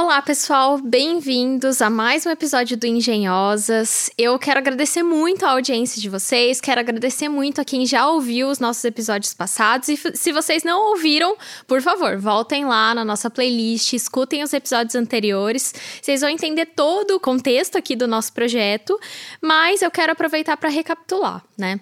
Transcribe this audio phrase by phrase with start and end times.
[0.00, 4.08] Olá, pessoal, bem-vindos a mais um episódio do Engenhosas.
[4.16, 8.48] Eu quero agradecer muito a audiência de vocês, quero agradecer muito a quem já ouviu
[8.48, 9.88] os nossos episódios passados.
[9.88, 11.36] E se vocês não ouviram,
[11.66, 15.74] por favor, voltem lá na nossa playlist, escutem os episódios anteriores.
[16.00, 18.96] Vocês vão entender todo o contexto aqui do nosso projeto,
[19.42, 21.80] mas eu quero aproveitar para recapitular, né?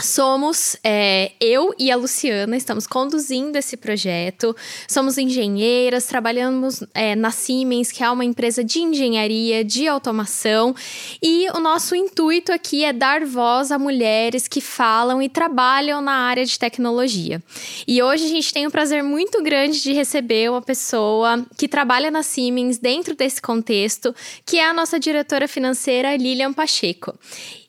[0.00, 4.54] Somos é, eu e a Luciana, estamos conduzindo esse projeto.
[4.88, 10.74] Somos engenheiras, trabalhamos é, na Siemens, que é uma empresa de engenharia, de automação.
[11.22, 16.12] E o nosso intuito aqui é dar voz a mulheres que falam e trabalham na
[16.12, 17.40] área de tecnologia.
[17.86, 22.10] E hoje a gente tem um prazer muito grande de receber uma pessoa que trabalha
[22.10, 24.12] na Siemens dentro desse contexto,
[24.44, 27.16] que é a nossa diretora financeira Lilian Pacheco.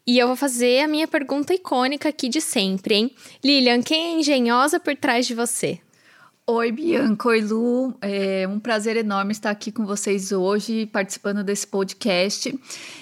[0.07, 3.11] E eu vou fazer a minha pergunta icônica aqui de sempre, hein?
[3.43, 5.79] Lilian, quem é engenhosa por trás de você?
[6.48, 7.29] Oi, Bianca.
[7.29, 7.96] Oi, Lu.
[7.99, 12.54] É um prazer enorme estar aqui com vocês hoje, participando desse podcast.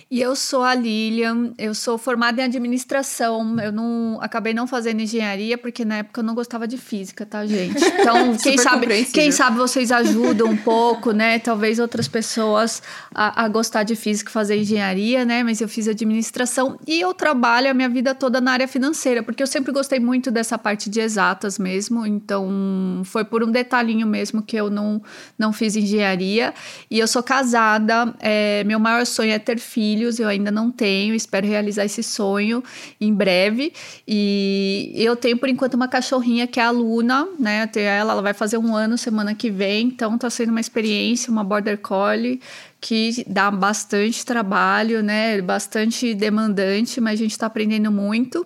[0.09, 3.59] E eu sou a Lilian, eu sou formada em administração.
[3.59, 7.45] Eu não acabei não fazendo engenharia porque na época eu não gostava de física, tá,
[7.45, 7.83] gente?
[8.03, 11.39] Então, quem sabe, quem sabe vocês ajudam um pouco, né?
[11.39, 15.41] Talvez outras pessoas a, a gostar de física e fazer engenharia, né?
[15.41, 19.41] Mas eu fiz administração e eu trabalho a minha vida toda na área financeira, porque
[19.41, 22.05] eu sempre gostei muito dessa parte de exatas mesmo.
[22.05, 25.01] Então, foi por um detalhinho mesmo que eu não,
[25.39, 26.53] não fiz engenharia.
[26.87, 31.15] E eu sou casada, é, meu maior sonho é ter filhos eu ainda não tenho,
[31.15, 32.63] espero realizar esse sonho
[33.01, 33.73] em breve.
[34.07, 37.67] E eu tenho, por enquanto, uma cachorrinha que é a Luna, né?
[37.75, 41.31] Eu ela, ela vai fazer um ano semana que vem, então tá sendo uma experiência,
[41.31, 42.39] uma border collie
[42.79, 45.41] que dá bastante trabalho, né?
[45.41, 48.45] Bastante demandante, mas a gente está aprendendo muito.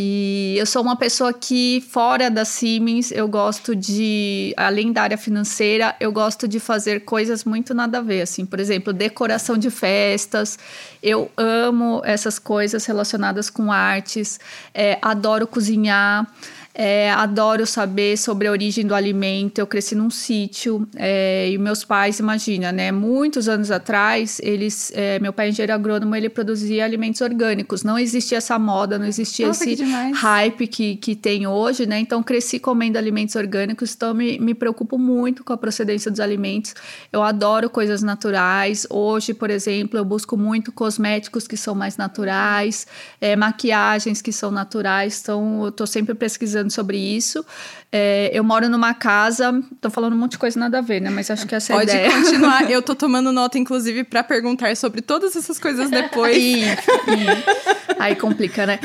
[0.00, 5.18] E eu sou uma pessoa que, fora da Siemens, eu gosto de, além da área
[5.18, 9.70] financeira, eu gosto de fazer coisas muito nada a ver, assim, por exemplo, decoração de
[9.70, 10.56] festas.
[11.02, 14.38] Eu amo essas coisas relacionadas com artes,
[14.72, 16.32] é, adoro cozinhar.
[16.80, 19.58] É, adoro saber sobre a origem do alimento.
[19.58, 22.92] Eu cresci num sítio é, e meus pais, imagina, né?
[22.92, 27.82] Muitos anos atrás, eles, é, meu pai é engenheiro agrônomo, ele produzia alimentos orgânicos.
[27.82, 31.98] Não existia essa moda, não existia Nossa, esse que hype que, que tem hoje, né?
[31.98, 33.92] Então, cresci comendo alimentos orgânicos.
[33.96, 36.76] Então, me, me preocupo muito com a procedência dos alimentos.
[37.12, 38.86] Eu adoro coisas naturais.
[38.88, 42.86] Hoje, por exemplo, eu busco muito cosméticos que são mais naturais,
[43.20, 45.18] é, maquiagens que são naturais.
[45.20, 47.44] Então, eu tô sempre pesquisando sobre isso.
[47.90, 51.08] É, eu moro numa casa, tô falando um monte de coisa nada a ver, né?
[51.08, 52.10] Mas acho que essa Pode é a ideia.
[52.10, 52.68] Pode continuar.
[52.70, 56.36] Eu tô tomando nota, inclusive, para perguntar sobre todas essas coisas depois.
[56.36, 56.76] e, e,
[57.98, 58.78] aí complica, né?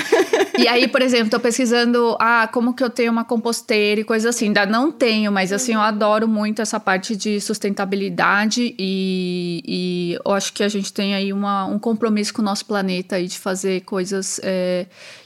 [0.57, 4.29] E aí, por exemplo, tô pesquisando, ah, como que eu tenho uma composteira e coisa
[4.29, 4.47] assim.
[4.47, 10.31] Ainda não tenho, mas assim, eu adoro muito essa parte de sustentabilidade e, e eu
[10.31, 13.38] acho que a gente tem aí uma, um compromisso com o nosso planeta aí de
[13.38, 14.85] fazer coisas é,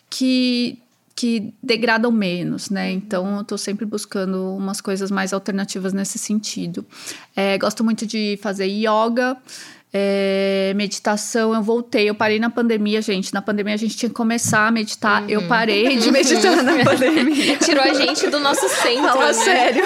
[0.09, 0.79] que
[1.17, 2.91] que degradam menos, né?
[2.91, 6.85] Então, eu estou sempre buscando umas coisas mais alternativas nesse sentido.
[7.35, 9.35] É, gosto muito de fazer yoga.
[9.99, 13.33] É, meditação, eu voltei, eu parei na pandemia, gente.
[13.33, 15.23] Na pandemia a gente tinha que começar a meditar.
[15.23, 15.29] Uhum.
[15.29, 17.57] Eu parei de meditar na pandemia.
[17.65, 19.07] Tirou a gente do nosso centro.
[19.07, 19.33] Fala né?
[19.33, 19.83] sério.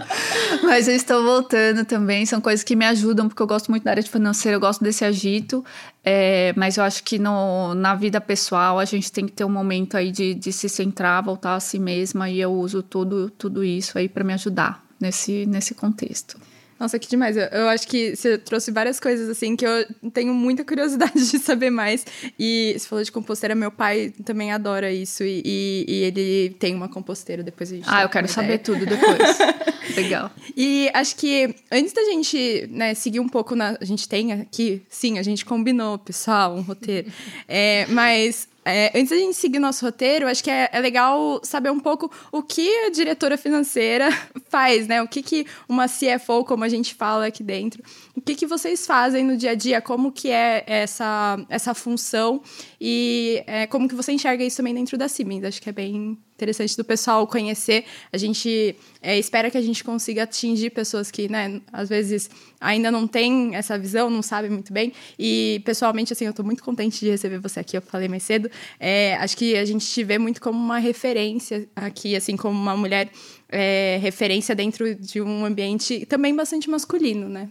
[0.64, 2.24] Mas eu estou voltando também.
[2.24, 4.82] São coisas que me ajudam, porque eu gosto muito da área de financeira, eu gosto
[4.82, 5.62] desse agito.
[6.04, 9.48] É, mas eu acho que no, na vida pessoal a gente tem que ter um
[9.48, 12.30] momento aí de, de se centrar, voltar a si mesma.
[12.30, 16.38] E eu uso tudo, tudo isso aí para me ajudar nesse, nesse contexto.
[16.82, 17.36] Nossa, que demais.
[17.36, 21.38] Eu, eu, acho que você trouxe várias coisas, assim, que eu tenho muita curiosidade de
[21.38, 22.04] saber mais.
[22.36, 25.22] E você falou de composteira, meu pai também adora isso.
[25.22, 27.86] E, e, e ele tem uma composteira, depois a gente...
[27.86, 29.38] Ah, eu quero saber tudo depois.
[29.94, 30.32] Legal.
[30.56, 33.78] E acho que antes da gente né, seguir um pouco na...
[33.80, 37.12] A gente tem aqui, sim, a gente combinou, pessoal, um roteiro.
[37.46, 41.70] É, mas é, antes da gente seguir nosso roteiro, acho que é, é, legal saber
[41.70, 44.08] um pouco o que a diretora financeira
[44.48, 45.02] faz, né?
[45.02, 47.82] O que, que uma CFO, como a gente fala aqui dentro,
[48.14, 52.40] o que, que vocês fazem no dia a dia, como que é essa, essa função
[52.80, 55.44] e é, como que você enxerga isso também dentro da Siemens.
[55.44, 57.84] Acho que é bem interessante do pessoal conhecer.
[58.12, 62.28] A gente é, espera que a gente consiga atingir pessoas que, né, às vezes
[62.60, 64.92] ainda não têm essa visão, não sabem muito bem.
[65.18, 68.50] E, pessoalmente, assim, eu estou muito contente de receber você aqui, eu falei mais cedo.
[68.80, 72.76] É, acho que a gente te vê muito como uma referência aqui, assim, como uma
[72.76, 73.10] mulher
[73.48, 77.48] é, referência dentro de um ambiente também bastante masculino, né?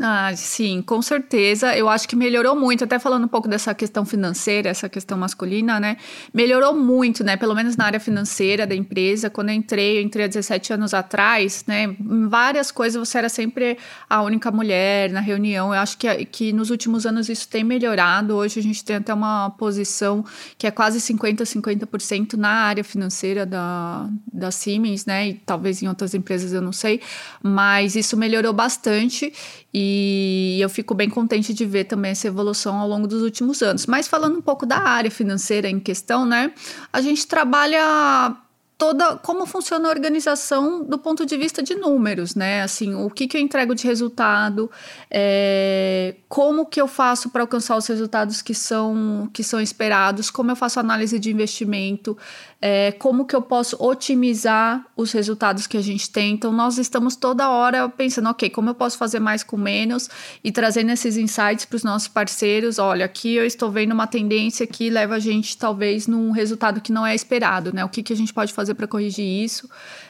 [0.00, 1.76] Ah, sim, com certeza.
[1.76, 2.82] Eu acho que melhorou muito.
[2.82, 5.96] Até falando um pouco dessa questão financeira, essa questão masculina, né?
[6.32, 7.36] Melhorou muito, né?
[7.36, 9.30] Pelo menos na área financeira da empresa.
[9.30, 11.84] Quando eu entrei, eu entrei há 17 anos atrás, né?
[11.84, 13.78] Em várias coisas você era sempre
[14.10, 15.72] a única mulher na reunião.
[15.72, 18.34] Eu acho que, que nos últimos anos isso tem melhorado.
[18.34, 20.24] Hoje a gente tem até uma posição
[20.58, 25.28] que é quase 50%, 50% na área financeira da, da Siemens, né?
[25.28, 27.00] E talvez em outras empresas eu não sei.
[27.40, 29.32] Mas isso melhorou bastante.
[29.76, 29.83] E
[30.60, 33.86] eu fico bem contente de ver também essa evolução ao longo dos últimos anos.
[33.86, 36.52] Mas falando um pouco da área financeira em questão, né?
[36.92, 38.36] A gente trabalha
[38.76, 42.62] toda como funciona a organização do ponto de vista de números, né?
[42.62, 44.70] Assim, o que, que eu entrego de resultado,
[45.10, 50.50] é, como que eu faço para alcançar os resultados que são que são esperados, como
[50.50, 52.16] eu faço análise de investimento,
[52.60, 56.32] é, como que eu posso otimizar os resultados que a gente tem.
[56.32, 60.08] Então, nós estamos toda hora pensando, ok, como eu posso fazer mais com menos
[60.42, 62.78] e trazendo esses insights para os nossos parceiros.
[62.78, 66.92] Olha, aqui eu estou vendo uma tendência que leva a gente talvez num resultado que
[66.92, 67.84] não é esperado, né?
[67.84, 69.68] O que, que a gente pode fazer para corrigir isso?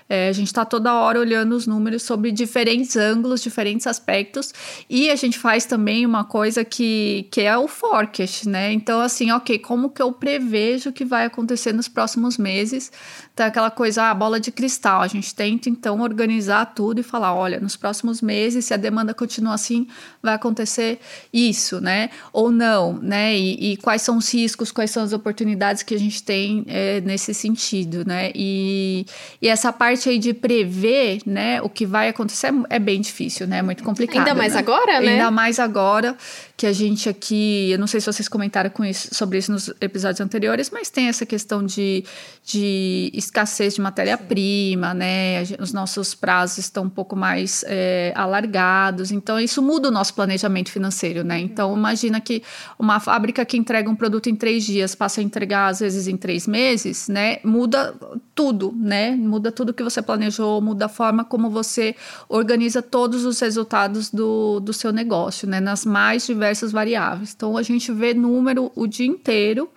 [0.08, 4.52] É, a gente está toda hora olhando os números sobre diferentes ângulos, diferentes aspectos,
[4.88, 8.72] e a gente faz também uma coisa que, que é o forecast, né?
[8.72, 12.92] Então, assim, ok, como que eu prevejo que vai acontecer nos próximos meses?
[13.34, 15.02] Então, aquela coisa, a bola de cristal.
[15.02, 19.12] A gente tenta, então, organizar tudo e falar: olha, nos próximos meses, se a demanda
[19.12, 19.88] continua assim,
[20.22, 21.00] vai acontecer
[21.32, 22.10] isso, né?
[22.32, 23.36] Ou não, né?
[23.36, 27.00] E, e quais são os riscos, quais são as oportunidades que a gente tem é,
[27.00, 28.30] nesse sentido, né?
[28.36, 29.04] E,
[29.42, 33.48] e essa parte aí de prever, né, o que vai acontecer é, é bem difícil,
[33.48, 33.58] né?
[33.58, 34.18] É muito complicado.
[34.18, 34.60] Ainda mais né?
[34.60, 35.12] agora, né?
[35.14, 36.16] Ainda mais agora
[36.56, 39.68] que a gente aqui, eu não sei se vocês comentaram com isso, sobre isso nos
[39.80, 42.04] episódios anteriores, mas tem essa questão de,
[42.44, 45.42] de escassez de matéria-prima, né?
[45.58, 50.70] Os nossos prazos estão um pouco mais é, alargados, então isso muda o nosso planejamento
[50.70, 51.38] financeiro, né?
[51.40, 52.42] Então imagina que
[52.78, 56.16] uma fábrica que entrega um produto em três dias passa a entregar às vezes em
[56.16, 57.38] três meses, né?
[57.44, 57.94] Muda
[58.34, 59.12] tudo, né?
[59.12, 61.94] Muda tudo que você planejou, muda a forma como você
[62.28, 65.60] organiza todos os resultados do, do seu negócio, né?
[65.60, 67.32] Nas mais diversas variáveis.
[67.34, 69.68] Então, a gente vê número o dia inteiro.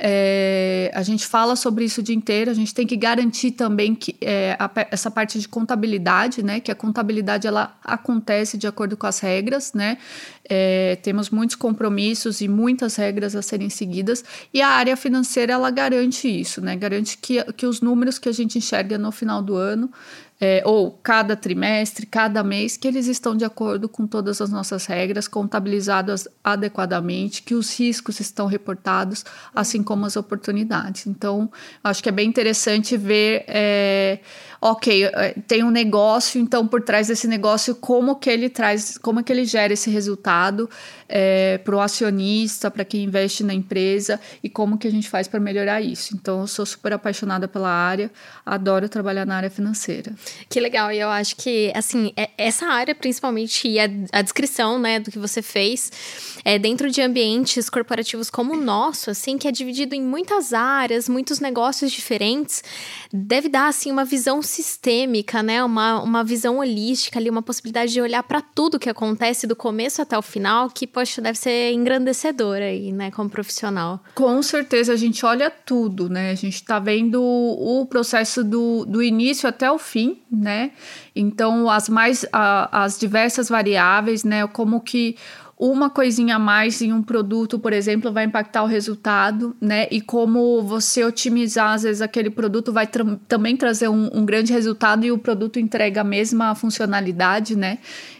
[0.00, 3.96] É, a gente fala sobre isso o dia inteiro, a gente tem que garantir também
[3.96, 6.60] que é, a, essa parte de contabilidade, né?
[6.60, 9.98] Que a contabilidade ela acontece de acordo com as regras, né?
[10.48, 14.24] É, temos muitos compromissos e muitas regras a serem seguidas,
[14.54, 16.76] e a área financeira ela garante isso, né?
[16.76, 19.90] Garante que, que os números que a gente enxerga no final do ano
[20.40, 24.86] é, ou cada trimestre, cada mês, que eles estão de acordo com todas as nossas
[24.86, 29.24] regras, contabilizadas adequadamente, que os riscos estão reportados,
[29.54, 31.06] assim como as oportunidades.
[31.06, 31.50] Então,
[31.82, 33.44] acho que é bem interessante ver.
[33.48, 34.20] É,
[34.60, 39.22] ok, é, tem um negócio, então por trás desse negócio, como que ele traz, como
[39.22, 40.68] que ele gera esse resultado
[41.08, 45.26] é, para o acionista, para quem investe na empresa e como que a gente faz
[45.26, 46.14] para melhorar isso.
[46.14, 48.10] Então, eu sou super apaixonada pela área,
[48.44, 50.12] adoro trabalhar na área financeira.
[50.48, 54.78] Que legal, e eu acho que, assim, é, essa área, principalmente, e a, a descrição,
[54.78, 55.90] né, do que você fez,
[56.44, 61.08] é dentro de ambientes corporativos como o nosso, assim, que é dividido em muitas áreas,
[61.08, 62.62] muitos negócios diferentes,
[63.12, 65.62] deve dar, assim, uma visão sistêmica, né?
[65.64, 70.02] Uma, uma visão holística ali, uma possibilidade de olhar para tudo que acontece do começo
[70.02, 74.02] até o final, que, poxa, deve ser engrandecedora aí, né, como profissional.
[74.16, 76.32] Com certeza, a gente olha tudo, né?
[76.32, 80.72] A gente tá vendo o processo do, do início até o fim, né?
[81.14, 84.44] Então, as mais, a, as diversas variáveis, né?
[84.48, 85.14] Como que
[85.56, 89.86] uma coisinha a mais em um produto, por exemplo, vai impactar o resultado, né?
[89.90, 94.52] E como você otimizar, às vezes, aquele produto vai tra também trazer um, um, grande
[94.52, 97.78] resultado e o produto entrega a mesma funcionalidade, né?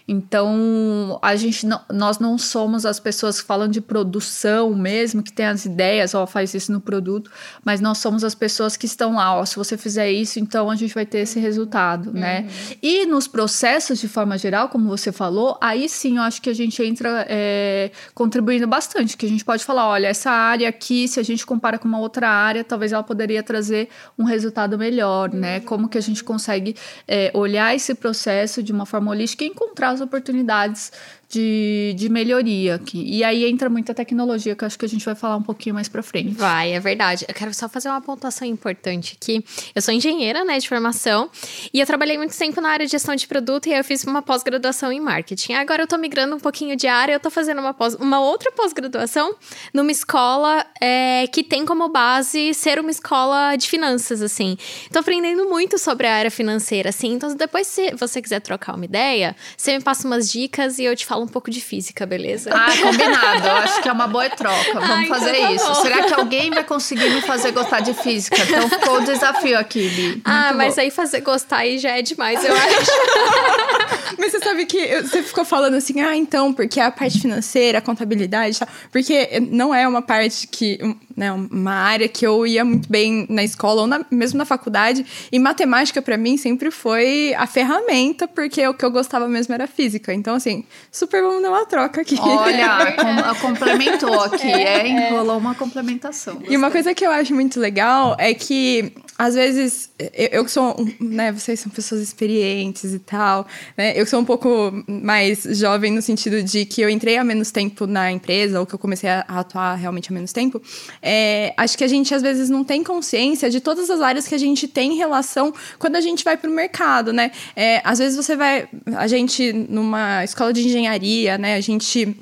[0.09, 5.31] Então, a gente não, nós não somos as pessoas que falam de produção mesmo, que
[5.31, 7.31] tem as ideias, ó, faz isso no produto,
[7.63, 10.77] mas nós somos as pessoas que estão lá, ó, se você fizer isso, então a
[10.77, 12.41] gente vai ter esse resultado, né?
[12.41, 12.47] uhum.
[12.47, 12.77] né?
[12.83, 16.55] E nos processos, de forma geral, como você falou, aí sim eu acho que a
[16.55, 21.21] gente entra é, contribuindo bastante, que a gente pode falar, olha, essa área aqui, se
[21.21, 25.35] a gente compara com uma outra área, talvez ela poderia trazer um resultado melhor, né?
[25.35, 25.41] uhum.
[25.41, 25.61] né?
[25.61, 26.75] Como que a gente consegue
[27.07, 30.93] é, olhar esse processo de uma forma holística e encontrar as oportunidades
[31.29, 33.03] de, de melhoria aqui.
[33.05, 35.89] E aí entra muita tecnologia, que acho que a gente vai falar um pouquinho mais
[35.89, 36.31] pra frente.
[36.31, 37.27] Vai, é verdade.
[37.29, 39.45] Eu quero só fazer uma pontuação importante aqui.
[39.75, 41.31] Eu sou engenheira, né, de formação,
[41.73, 44.23] e eu trabalhei muito tempo na área de gestão de produto e eu fiz uma
[44.23, 45.53] pós-graduação em marketing.
[45.53, 48.51] Agora eu tô migrando um pouquinho de área, eu tô fazendo uma, pós, uma outra
[48.53, 49.35] pós-graduação
[49.75, 54.57] numa escola é, que tem como base ser uma escola de finanças, assim.
[54.91, 57.13] Tô aprendendo muito sobre a área financeira, assim.
[57.13, 60.97] Então, depois, se você quiser trocar uma ideia, você me passa umas dicas e eu
[60.97, 62.51] te falo fala um pouco de física, beleza?
[62.55, 63.47] Ah, combinado.
[63.47, 64.73] Eu acho que é uma boa troca.
[64.75, 65.67] Vamos Ah, então fazer tá isso.
[65.67, 65.75] bom.
[65.75, 68.37] Será que alguém vai conseguir me fazer gostar de física?
[68.41, 70.23] Então ficou o desafio aqui, Bi.
[70.25, 70.81] ah, Muito mas bom.
[70.83, 72.91] aí fazer gostar aí já é demais, eu acho.
[74.19, 77.81] Mas você sabe que você ficou falando assim, ah, então, porque a parte financeira, a
[77.81, 78.69] contabilidade e tal.
[78.91, 80.79] Porque não é uma parte que.
[81.19, 85.05] Né, uma área que eu ia muito bem na escola ou na- mesmo na faculdade.
[85.33, 89.67] E matemática, pra mim, sempre foi a ferramenta, porque o que eu gostava mesmo era
[89.67, 90.15] física.
[90.15, 92.15] Então, assim, super vamos dar uma troca aqui.
[92.21, 92.93] Olha,
[93.35, 96.41] com- complementou aqui, é, enrolou uma complementação.
[96.49, 100.77] E uma coisa que eu acho muito legal é que, às vezes, eu, que sou,
[101.01, 103.45] né, vocês são pessoas experientes e tal,
[103.77, 107.25] né, eu que sou um pouco mais jovem no sentido de que eu entrei há
[107.25, 110.63] menos tempo na empresa, ou que eu comecei a atuar realmente há menos tempo,
[111.11, 114.35] é, acho que a gente, às vezes, não tem consciência de todas as áreas que
[114.35, 117.31] a gente tem em relação quando a gente vai para o mercado, né?
[117.57, 122.15] É, às vezes você vai, a gente, numa escola de engenharia, né, a gente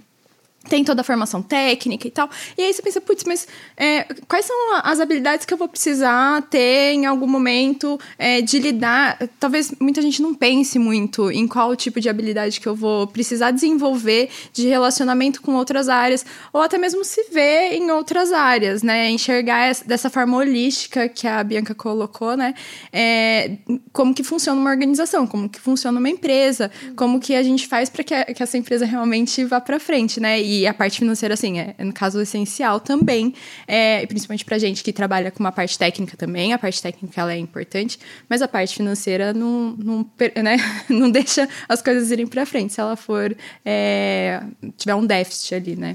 [0.68, 2.28] tem toda a formação técnica e tal.
[2.56, 3.46] E aí você pensa, putz, mas
[3.76, 8.58] é, quais são as habilidades que eu vou precisar ter em algum momento é, de
[8.58, 9.18] lidar?
[9.38, 13.50] Talvez muita gente não pense muito em qual tipo de habilidade que eu vou precisar
[13.50, 19.10] desenvolver de relacionamento com outras áreas, ou até mesmo se ver em outras áreas, né?
[19.10, 22.54] Enxergar essa- dessa forma holística que a Bianca colocou, né?
[22.92, 23.58] É,
[23.92, 27.88] como que funciona uma organização, como que funciona uma empresa, como que a gente faz
[27.90, 30.40] para que, que essa empresa realmente vá para frente, né?
[30.40, 33.34] E a parte financeira, assim, é, no caso, essencial também,
[33.66, 37.20] é, e principalmente pra gente que trabalha com uma parte técnica também, a parte técnica
[37.20, 37.98] ela é importante,
[38.28, 40.10] mas a parte financeira não, não,
[40.42, 40.56] né?
[40.88, 44.42] não deixa as coisas irem para frente se ela for é,
[44.76, 45.94] tiver um déficit ali, né?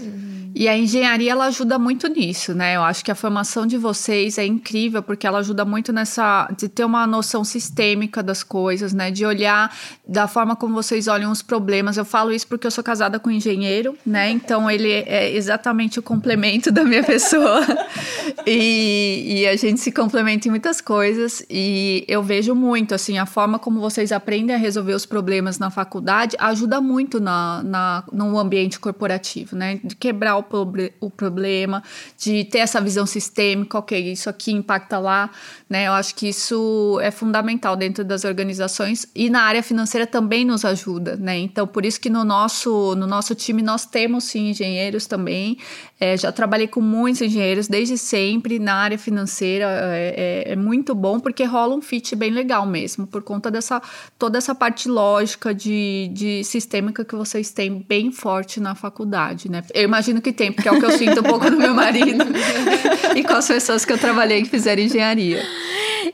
[0.53, 2.75] E a engenharia ela ajuda muito nisso, né?
[2.75, 6.67] Eu acho que a formação de vocês é incrível porque ela ajuda muito nessa de
[6.67, 9.11] ter uma noção sistêmica das coisas, né?
[9.11, 9.73] De olhar
[10.07, 11.95] da forma como vocês olham os problemas.
[11.95, 14.29] Eu falo isso porque eu sou casada com um engenheiro, né?
[14.29, 17.61] Então ele é exatamente o complemento da minha pessoa.
[18.45, 23.25] e, e a gente se complementa em muitas coisas e eu vejo muito assim a
[23.25, 28.37] forma como vocês aprendem a resolver os problemas na faculdade ajuda muito na, na no
[28.37, 29.79] ambiente corporativo, né?
[29.83, 31.83] De quebrar o, proble- o problema,
[32.17, 35.29] de ter essa visão sistêmica, ok, isso aqui impacta lá,
[35.69, 35.87] né?
[35.87, 40.65] Eu acho que isso é fundamental dentro das organizações e na área financeira também nos
[40.65, 41.37] ajuda, né?
[41.37, 45.57] Então por isso que no nosso no nosso time nós temos sim engenheiros também.
[45.99, 49.65] É, já trabalhei com muitos engenheiros desde sempre na área financeira.
[49.93, 53.81] É, é- é muito bom porque rola um fit bem legal mesmo, por conta dessa
[54.17, 59.63] toda essa parte lógica de, de sistêmica que vocês têm bem forte na faculdade, né?
[59.73, 62.23] Eu imagino que tem, porque é o que eu sinto um pouco no meu marido
[63.15, 65.43] e com as pessoas que eu trabalhei que fizeram engenharia.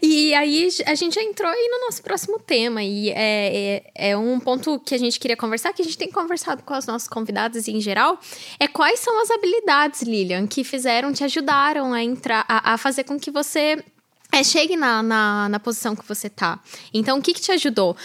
[0.01, 2.83] E aí a gente entrou aí no nosso próximo tema.
[2.83, 6.09] E é, é, é um ponto que a gente queria conversar, que a gente tem
[6.09, 8.19] conversado com os nossos convidados em geral.
[8.59, 13.03] É quais são as habilidades, Lilian, que fizeram, te ajudaram a entrar, a, a fazer
[13.03, 13.83] com que você.
[14.31, 16.59] É, chegue na, na, na posição que você tá.
[16.93, 17.95] Então, o que, que te ajudou?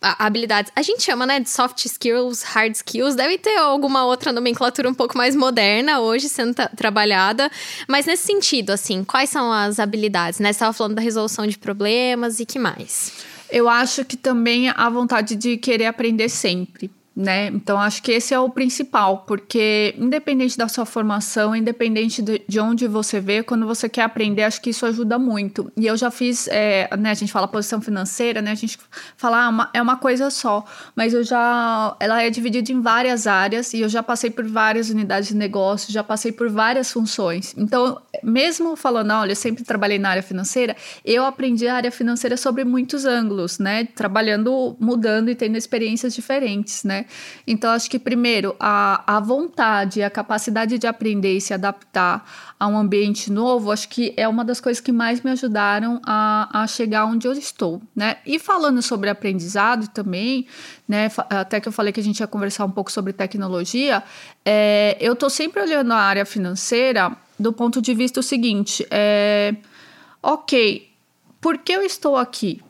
[0.00, 0.70] A- habilidades.
[0.74, 3.14] A gente chama, né, de soft skills, hard skills.
[3.14, 7.50] Deve ter alguma outra nomenclatura um pouco mais moderna hoje sendo tra- trabalhada.
[7.88, 10.38] Mas nesse sentido, assim, quais são as habilidades?
[10.40, 10.48] Né?
[10.52, 13.12] Você estava falando da resolução de problemas e que mais?
[13.50, 16.90] Eu acho que também a vontade de querer aprender sempre.
[17.16, 17.46] Né?
[17.46, 22.58] Então, acho que esse é o principal, porque independente da sua formação, independente de, de
[22.58, 25.70] onde você vê, quando você quer aprender, acho que isso ajuda muito.
[25.76, 28.50] E eu já fiz, é, né, a gente fala posição financeira, né?
[28.50, 28.76] A gente
[29.16, 30.64] fala, ah, uma- é uma coisa só,
[30.96, 34.90] mas eu já, ela é dividida em várias áreas e eu já passei por várias
[34.90, 37.54] unidades de negócio, já passei por várias funções.
[37.56, 42.36] Então, mesmo falando, olha, eu sempre trabalhei na área financeira, eu aprendi a área financeira
[42.36, 43.84] sobre muitos ângulos, né?
[43.94, 47.03] Trabalhando, mudando e tendo experiências diferentes, né?
[47.46, 52.24] Então, acho que primeiro, a, a vontade, a capacidade de aprender e se adaptar
[52.58, 56.62] a um ambiente novo, acho que é uma das coisas que mais me ajudaram a,
[56.62, 58.16] a chegar onde eu estou, né?
[58.24, 60.46] E falando sobre aprendizado também,
[60.88, 61.10] né?
[61.30, 64.02] Até que eu falei que a gente ia conversar um pouco sobre tecnologia,
[64.44, 69.54] é, eu tô sempre olhando a área financeira do ponto de vista o seguinte: é,
[70.22, 70.90] ok,
[71.40, 72.62] por que eu estou aqui?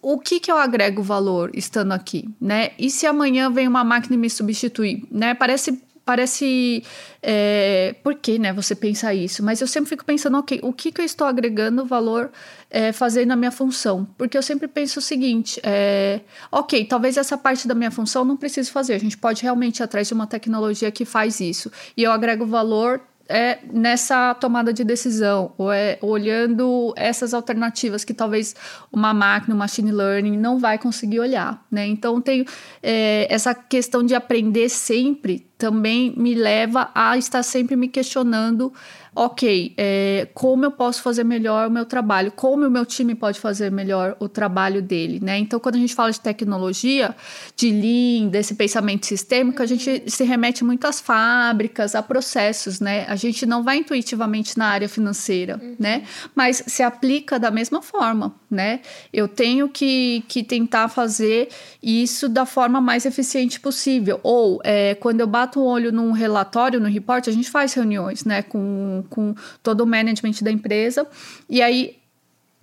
[0.00, 2.70] O que que eu agrego valor estando aqui, né?
[2.78, 5.34] E se amanhã vem uma máquina e me substituir, né?
[5.34, 6.82] Parece parece
[7.22, 10.90] é, por que né você pensa isso mas eu sempre fico pensando ok o que
[10.90, 12.30] que eu estou agregando valor
[12.68, 16.20] é, fazendo a minha função porque eu sempre penso o seguinte é,
[16.50, 19.84] ok talvez essa parte da minha função não precise fazer a gente pode realmente ir
[19.84, 23.00] atrás de uma tecnologia que faz isso e eu agrego valor
[23.32, 28.54] é nessa tomada de decisão, ou é olhando essas alternativas que talvez
[28.92, 31.86] uma máquina, o machine learning não vai conseguir olhar, né?
[31.86, 32.44] Então tem
[32.82, 38.72] é, essa questão de aprender sempre também me leva a estar sempre me questionando
[39.14, 43.38] ok, é, como eu posso fazer melhor o meu trabalho, como o meu time pode
[43.38, 45.38] fazer melhor o trabalho dele, né?
[45.38, 47.14] Então, quando a gente fala de tecnologia,
[47.54, 53.04] de Lean, desse pensamento sistêmico, a gente se remete muito às fábricas, a processos, né?
[53.06, 55.76] A gente não vai intuitivamente na área financeira, uhum.
[55.78, 56.04] né?
[56.34, 58.80] Mas se aplica da mesma forma, né?
[59.12, 61.48] Eu tenho que, que tentar fazer
[61.82, 64.18] isso da forma mais eficiente possível.
[64.22, 68.24] Ou, é, quando eu bato o olho num relatório, no report, a gente faz reuniões,
[68.24, 68.40] né?
[68.40, 71.06] Com com, todo o management da empresa.
[71.48, 71.98] E aí,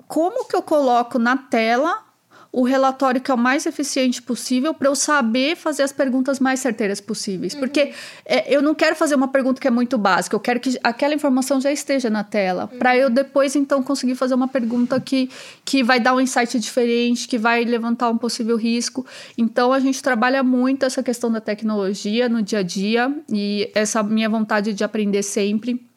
[0.08, 2.10] como que eu coloco na tela
[2.51, 6.60] o relatório que é o mais eficiente possível para eu saber fazer as perguntas mais
[6.60, 7.53] certeiras possíveis.
[7.53, 7.60] Uhum.
[7.60, 7.93] Porque
[8.25, 11.13] é, eu não quero fazer uma pergunta que é muito básica, eu quero que aquela
[11.13, 12.79] informação já esteja na tela, uhum.
[12.79, 15.29] para eu depois então conseguir fazer uma pergunta que,
[15.63, 19.05] que vai dar um insight diferente, que vai levantar um possível risco.
[19.38, 24.01] Então a gente trabalha muito essa questão da tecnologia no dia a dia e essa
[24.01, 25.88] minha vontade de aprender sempre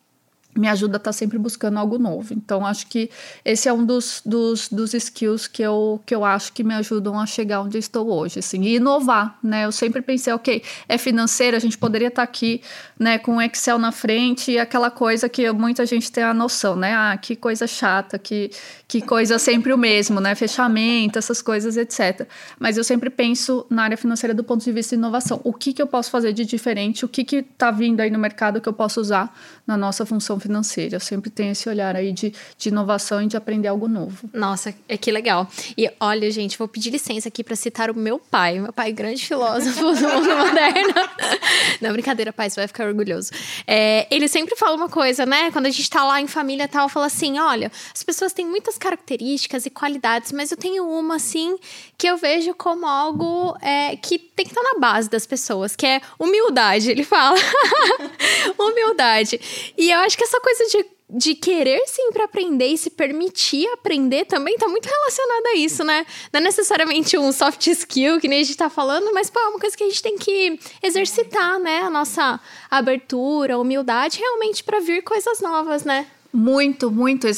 [0.55, 2.35] me ajuda a estar tá sempre buscando algo novo.
[2.35, 3.11] Então, acho que
[3.45, 7.19] esse é um dos, dos, dos skills que eu, que eu acho que me ajudam
[7.19, 9.65] a chegar onde estou hoje, assim, e inovar, né?
[9.65, 12.61] Eu sempre pensei, ok, é financeiro, a gente poderia estar tá aqui,
[12.99, 16.77] né, com o Excel na frente e aquela coisa que muita gente tem a noção,
[16.77, 16.95] né?
[16.95, 18.51] Ah, que coisa chata, que,
[18.87, 20.35] que coisa sempre o mesmo, né?
[20.35, 22.29] Fechamento, essas coisas, etc.
[22.59, 25.41] Mas eu sempre penso na área financeira do ponto de vista de inovação.
[25.45, 27.05] O que, que eu posso fazer de diferente?
[27.07, 29.35] O que está vindo aí no mercado que eu posso usar
[29.67, 30.97] na nossa função financeira?
[30.97, 34.29] Eu sempre tenho esse olhar aí de, de inovação e de aprender algo novo.
[34.33, 35.49] Nossa, é que legal.
[35.77, 38.59] E olha, gente, vou pedir licença aqui para citar o meu pai.
[38.59, 40.95] Meu pai, grande filósofo do mundo moderno.
[41.81, 43.31] Não, brincadeira, pai, você vai ficar orgulhoso.
[43.67, 45.51] É, ele sempre fala uma coisa, né?
[45.51, 48.47] Quando a gente tá lá em família e tal, fala assim: olha, as pessoas têm
[48.47, 51.57] muitas características e qualidades, mas eu tenho uma, assim,
[51.97, 55.87] que eu vejo como algo é, que tem que estar na base das pessoas, que
[55.87, 56.91] é humildade.
[56.91, 57.37] Ele fala.
[58.59, 59.41] humildade.
[59.77, 64.25] E eu acho que essa coisa de de querer sempre aprender e se permitir aprender
[64.25, 66.07] também tá muito relacionada a isso, né?
[66.33, 69.49] Não é necessariamente um soft skill, que nem a gente tá falando, mas, pô, é
[69.49, 71.81] uma coisa que a gente tem que exercitar, né?
[71.81, 72.40] A nossa
[72.71, 76.07] abertura, humildade, realmente para vir coisas novas, né?
[76.33, 77.27] Muito, muito.
[77.27, 77.33] É,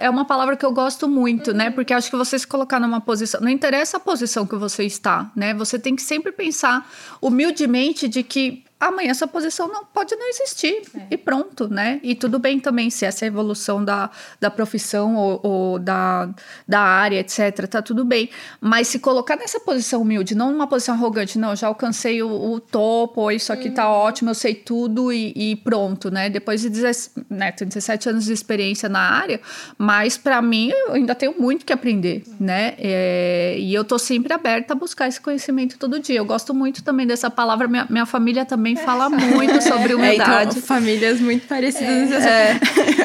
[0.00, 1.64] é uma palavra que eu gosto muito, né?
[1.64, 1.70] uhum.
[1.70, 1.74] né?
[1.74, 3.38] Porque acho que você se colocar numa posição.
[3.42, 5.52] Não interessa a posição que você está, né?
[5.52, 10.82] Você tem que sempre pensar humildemente de que amanhã essa posição não pode não existir
[10.94, 11.06] é.
[11.10, 12.00] e pronto, né?
[12.02, 16.28] E tudo bem também se essa é a evolução da, da profissão ou, ou, da,
[16.66, 17.66] da área, etc.
[17.68, 18.30] Tá tudo bem.
[18.60, 22.60] Mas se colocar nessa posição humilde, não numa posição arrogante, não, já alcancei o, o
[22.60, 23.92] topo, isso aqui tá uhum.
[23.94, 26.28] tá ótimo, eu sei tudo e, e pronto, né?
[26.28, 29.40] Depois de 17, né, 17 anos de experiência na área,
[29.78, 32.74] mas para mim eu ainda tenho muito que aprender, né?
[32.78, 36.16] É, e eu tô sempre aberta a buscar esse conhecimento todo dia.
[36.16, 40.24] Eu gosto muito também dessa palavra, minha, minha família também também fala muito sobre humildade.
[40.34, 42.24] É, então, famílias muito parecidas.
[42.24, 42.58] É, é.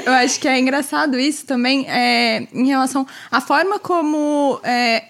[0.06, 5.04] Eu acho que é engraçado isso também é, em relação à forma como é,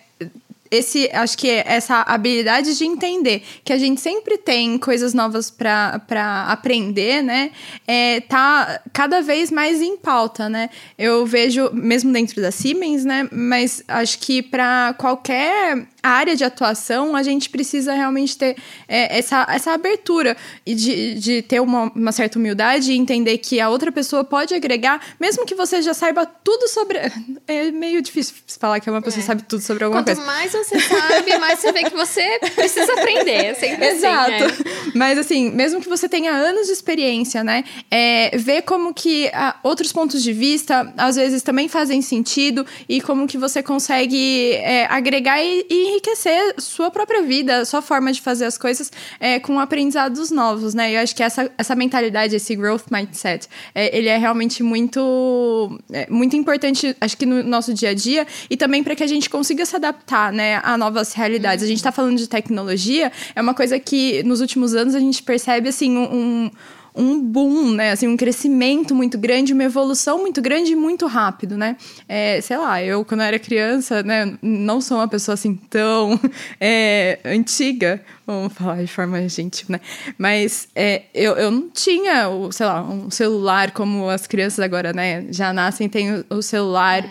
[0.72, 5.50] esse, acho que é essa habilidade de entender que a gente sempre tem coisas novas
[5.50, 7.52] para aprender, né?
[7.88, 10.70] É, tá cada vez mais em pauta, né?
[10.98, 13.28] Eu vejo, mesmo dentro da Siemens, né?
[13.32, 18.56] Mas acho que para qualquer área de atuação, a gente precisa realmente ter
[18.88, 20.36] é, essa, essa abertura
[20.66, 24.54] e de, de ter uma, uma, certa humildade e entender que a outra pessoa pode
[24.54, 27.00] agregar, mesmo que você já saiba tudo sobre.
[27.48, 29.26] É meio difícil falar que uma pessoa é.
[29.26, 30.22] sabe tudo sobre alguma Quanto coisa.
[30.22, 33.46] Quanto mais você sabe, mais você vê que você precisa aprender.
[33.46, 34.44] É sempre assim, Exato.
[34.46, 37.64] Assim, Mas assim, mesmo que você tenha anos de experiência, né?
[37.90, 43.02] É, ver como que ah, outros pontos de vista às vezes também fazem sentido e
[43.02, 48.22] como que você consegue é, agregar e, e enriquecer sua própria vida, sua forma de
[48.22, 50.96] fazer as coisas é, com aprendizados novos, né?
[50.96, 56.08] Eu acho que essa, essa mentalidade, esse growth mindset, é, ele é realmente muito, é,
[56.10, 59.30] muito importante, acho que no nosso dia a dia e também para que a gente
[59.30, 61.64] consiga se adaptar, né, a novas realidades.
[61.64, 65.24] A gente está falando de tecnologia, é uma coisa que nos últimos anos a gente
[65.24, 66.52] percebe, assim, um um
[67.22, 67.92] boom, né?
[67.92, 71.78] Assim, um crescimento muito grande, uma evolução muito grande e muito rápido, né?
[72.08, 76.20] É, sei lá, eu quando era criança, né, não sou uma pessoa assim tão
[76.60, 79.80] é, antiga, vamos falar de forma gentil, né?
[80.18, 84.94] Mas é, eu, eu não tinha, o, sei lá, um celular como as crianças agora,
[84.94, 85.26] né?
[85.32, 87.04] Já nascem, tem o, o celular.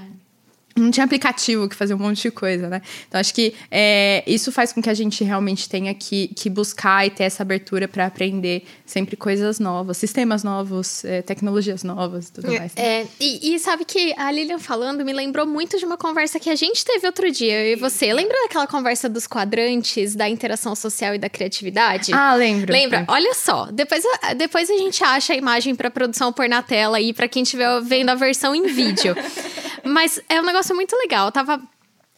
[0.78, 2.82] É não tinha aplicativo que fazia um monte de coisa, né?
[3.08, 7.06] Então acho que é, isso faz com que a gente realmente tenha que, que buscar
[7.06, 12.32] e ter essa abertura para aprender sempre coisas novas, sistemas novos, é, tecnologias novas e
[12.32, 12.74] tudo mais.
[12.74, 12.82] Né?
[12.82, 16.48] É, e, e, sabe que a Lilian falando me lembrou muito de uma conversa que
[16.48, 18.12] a gente teve outro dia, eu e você.
[18.12, 22.12] Lembra daquela conversa dos quadrantes, da interação social e da criatividade?
[22.12, 22.72] Ah, lembro.
[22.72, 23.04] Lembra?
[23.08, 24.04] Olha só, depois,
[24.36, 27.80] depois a gente acha a imagem para produção por na tela aí, para quem estiver
[27.82, 29.14] vendo a versão em vídeo.
[29.84, 31.26] Mas é um negócio muito legal.
[31.26, 31.62] Eu tava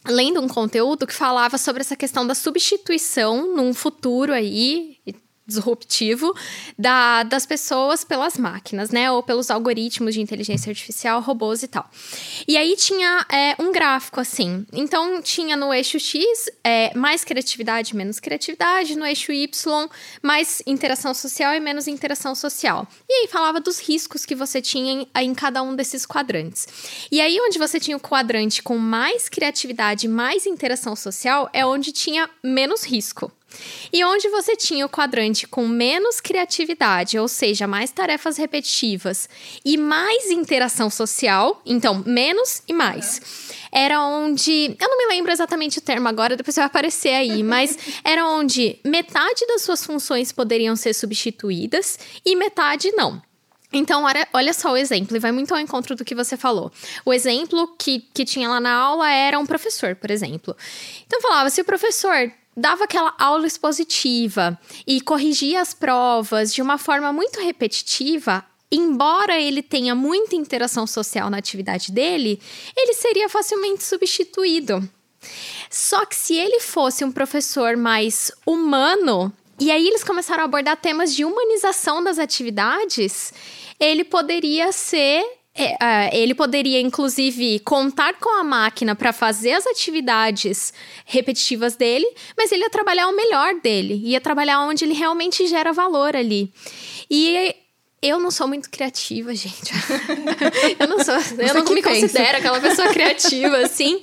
[0.06, 4.96] lendo um conteúdo que falava sobre essa questão da substituição num futuro aí
[5.50, 6.34] disruptivo
[6.78, 9.10] da, das pessoas pelas máquinas, né?
[9.10, 11.88] Ou pelos algoritmos de inteligência artificial, robôs e tal.
[12.46, 14.64] E aí tinha é, um gráfico assim.
[14.72, 19.88] Então tinha no eixo X é, mais criatividade, menos criatividade, no eixo Y
[20.22, 22.86] mais interação social e menos interação social.
[23.08, 26.66] E aí falava dos riscos que você tinha em, em cada um desses quadrantes.
[27.10, 31.92] E aí onde você tinha o quadrante com mais criatividade, mais interação social, é onde
[31.92, 33.32] tinha menos risco.
[33.92, 39.28] E onde você tinha o quadrante com menos criatividade, ou seja, mais tarefas repetitivas
[39.64, 43.20] e mais interação social, então menos e mais.
[43.72, 47.78] Era onde, eu não me lembro exatamente o termo agora, depois vai aparecer aí, mas
[48.04, 53.22] era onde metade das suas funções poderiam ser substituídas e metade não.
[53.72, 56.72] Então, olha, olha só o exemplo, e vai muito ao encontro do que você falou.
[57.04, 60.56] O exemplo que, que tinha lá na aula era um professor, por exemplo.
[61.06, 66.78] Então, falava: se o professor dava aquela aula expositiva e corrigia as provas de uma
[66.78, 72.40] forma muito repetitiva, embora ele tenha muita interação social na atividade dele,
[72.76, 74.88] ele seria facilmente substituído.
[75.68, 80.76] Só que se ele fosse um professor mais humano, e aí eles começaram a abordar
[80.76, 83.32] temas de humanização das atividades,
[83.78, 85.22] ele poderia ser
[85.64, 90.72] é, uh, ele poderia, inclusive, contar com a máquina para fazer as atividades
[91.04, 95.72] repetitivas dele, mas ele ia trabalhar o melhor dele, ia trabalhar onde ele realmente gera
[95.72, 96.52] valor ali.
[97.10, 97.54] E
[98.02, 99.72] eu não sou muito criativa, gente.
[100.78, 102.00] eu não sou, eu não me pensa.
[102.00, 104.00] considero aquela pessoa criativa assim.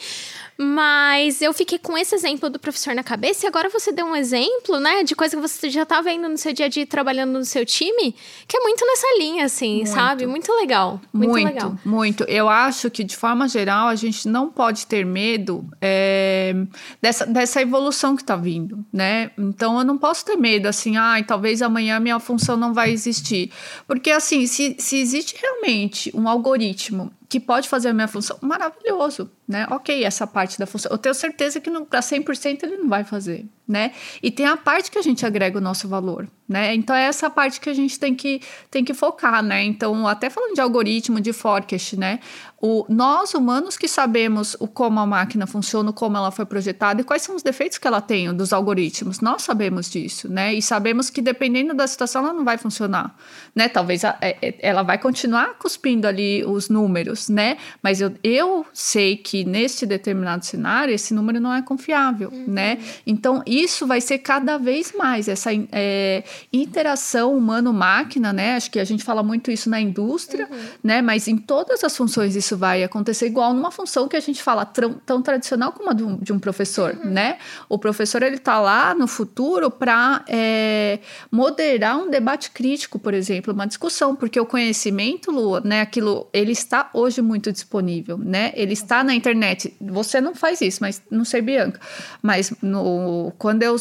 [0.57, 4.15] Mas eu fiquei com esse exemplo do professor na cabeça e agora você deu um
[4.15, 7.33] exemplo, né, de coisa que você já tá vendo no seu dia a dia trabalhando
[7.33, 8.15] no seu time,
[8.47, 9.89] que é muito nessa linha, assim, muito.
[9.89, 10.25] sabe?
[10.25, 10.99] Muito legal.
[11.13, 11.79] Muito, muito, legal.
[11.85, 12.23] Muito.
[12.23, 16.55] Eu acho que, de forma geral, a gente não pode ter medo é,
[16.99, 19.29] dessa, dessa evolução que tá vindo, né?
[19.37, 22.91] Então, eu não posso ter medo, assim, ai, ah, talvez amanhã minha função não vai
[22.91, 23.51] existir.
[23.85, 29.29] Porque, assim, se, se existe realmente um algoritmo que pode fazer a minha função, maravilhoso,
[29.45, 29.67] né?
[29.69, 30.89] Ok, essa parte da função.
[30.91, 33.91] Eu tenho certeza que para 100% ele não vai fazer, né?
[34.23, 36.73] E tem a parte que a gente agrega o nosso valor, né?
[36.73, 39.61] Então é essa parte que a gente tem que, tem que focar, né?
[39.63, 42.19] Então, até falando de algoritmo, de forecast, né?
[42.59, 47.03] O, nós, humanos, que sabemos o como a máquina funciona, como ela foi projetada e
[47.03, 50.55] quais são os defeitos que ela tem dos algoritmos, nós sabemos disso, né?
[50.55, 53.15] E sabemos que dependendo da situação ela não vai funcionar,
[53.53, 53.69] né?
[53.69, 57.57] Talvez a, é, é, ela vai continuar cuspindo ali os números, né?
[57.83, 62.45] Mas eu, eu sei que neste determinado cenário esse número não é confiável, uhum.
[62.47, 62.79] né?
[63.05, 68.55] Então isso vai ser cada vez mais essa é, interação humano-máquina, né?
[68.55, 70.57] Acho que a gente fala muito isso na indústria, uhum.
[70.83, 71.03] né?
[71.03, 74.65] Mas em todas as funções isso vai acontecer igual numa função que a gente fala
[74.65, 77.11] tão, tão tradicional como a de um, de um professor, uhum.
[77.11, 77.37] né?
[77.67, 83.53] O professor ele está lá no futuro para é, moderar um debate crítico, por exemplo,
[83.53, 85.81] uma discussão, porque o conhecimento, Lu, né?
[85.81, 88.51] Aquilo ele está hoje muito disponível, né?
[88.55, 89.75] Ele está na internet.
[89.81, 91.79] Você não faz isso, mas não sei Bianca,
[92.21, 93.75] mas no, quando eu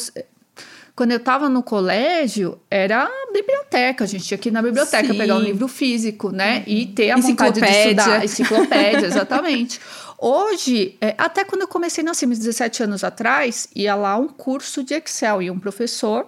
[0.97, 4.05] quando eu estava no colégio, era a biblioteca.
[4.05, 5.19] A gente tinha que ir na biblioteca Sim.
[5.19, 6.65] pegar um livro físico, né?
[6.67, 6.73] Uhum.
[6.73, 8.25] E ter a vontade de estudar.
[8.25, 9.79] Enciclopédia, exatamente.
[10.19, 14.83] Hoje, é, até quando eu comecei na CIMES 17 anos atrás, ia lá um curso
[14.83, 16.27] de Excel e um professor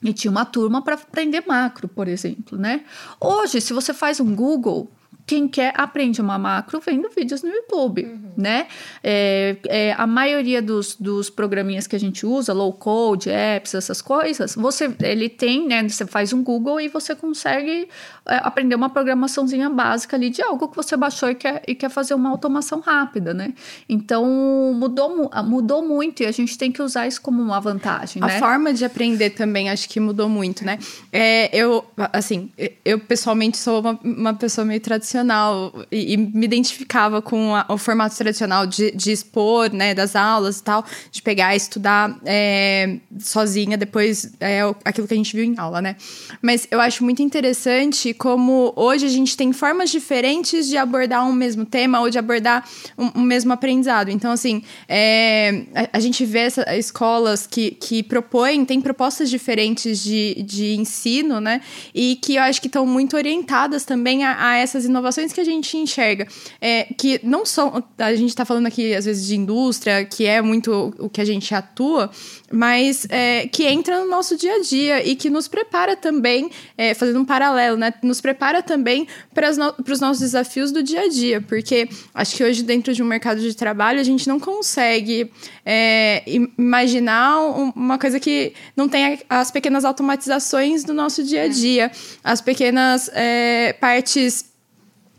[0.00, 2.82] e tinha uma turma para aprender macro, por exemplo, né?
[3.20, 4.88] Hoje, se você faz um Google,
[5.26, 8.32] quem quer aprende uma macro vendo vídeos no YouTube, uhum.
[8.36, 8.66] né?
[9.02, 14.02] É, é, a maioria dos, dos programinhas que a gente usa, low code, apps, essas
[14.02, 15.88] coisas, você ele tem, né?
[15.88, 17.88] Você faz um Google e você consegue
[18.26, 21.88] é, aprender uma programaçãozinha básica ali de algo que você baixou e quer, e quer
[21.88, 23.54] fazer uma automação rápida, né?
[23.88, 24.26] Então
[24.74, 28.22] mudou, mudou muito e a gente tem que usar isso como uma vantagem.
[28.22, 28.38] A né?
[28.40, 30.78] forma de aprender também acho que mudou muito, né?
[31.12, 32.50] É, eu, assim,
[32.84, 37.66] eu pessoalmente sou uma, uma pessoa meio tradicional tradicional e, e me identificava com a,
[37.68, 42.18] o formato tradicional de, de, expor, né, das aulas e tal, de pegar e estudar
[42.24, 45.96] é, sozinha depois é, aquilo que a gente viu em aula, né?
[46.40, 51.32] Mas eu acho muito interessante como hoje a gente tem formas diferentes de abordar um
[51.32, 54.10] mesmo tema ou de abordar um, um mesmo aprendizado.
[54.10, 60.02] Então, assim, é, a, a, gente vê essa, escolas que, que propõem, tem propostas diferentes
[60.02, 61.60] de, de ensino, né?
[61.94, 65.01] E que eu acho que estão muito orientadas também a, a, essas inovações
[65.32, 66.26] que a gente enxerga.
[66.60, 67.82] É, que não são.
[67.98, 71.24] A gente está falando aqui, às vezes, de indústria, que é muito o que a
[71.24, 72.10] gente atua,
[72.50, 76.94] mas é, que entra no nosso dia a dia e que nos prepara também, é,
[76.94, 77.92] fazendo um paralelo, né?
[78.02, 82.44] Nos prepara também para no, os nossos desafios do dia a dia, porque acho que
[82.44, 85.30] hoje, dentro de um mercado de trabalho, a gente não consegue
[85.64, 86.22] é,
[86.58, 87.40] imaginar
[87.74, 91.90] uma coisa que não tem as pequenas automatizações do nosso dia a dia,
[92.22, 94.51] as pequenas é, partes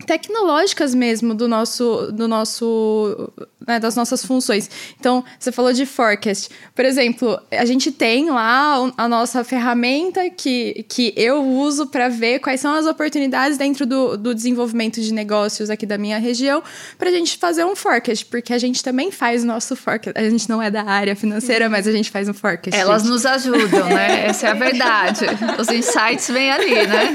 [0.06, 3.32] tecnológicas mesmo do nosso, do nosso
[3.66, 4.70] né, das nossas funções.
[5.00, 6.50] Então, você falou de forecast.
[6.76, 12.40] Por exemplo, a gente tem lá a nossa ferramenta que, que eu uso para ver
[12.40, 16.62] quais são as oportunidades dentro do, do desenvolvimento de negócios aqui da minha região
[16.98, 20.18] para a gente fazer um forecast, porque a gente também faz o nosso forecast.
[20.20, 22.80] A gente não é da área financeira, mas a gente faz um forecast.
[22.80, 23.12] Elas gente.
[23.12, 24.26] nos ajudam, né?
[24.28, 25.26] Essa é a verdade.
[25.60, 27.14] Os insights vêm ali, né?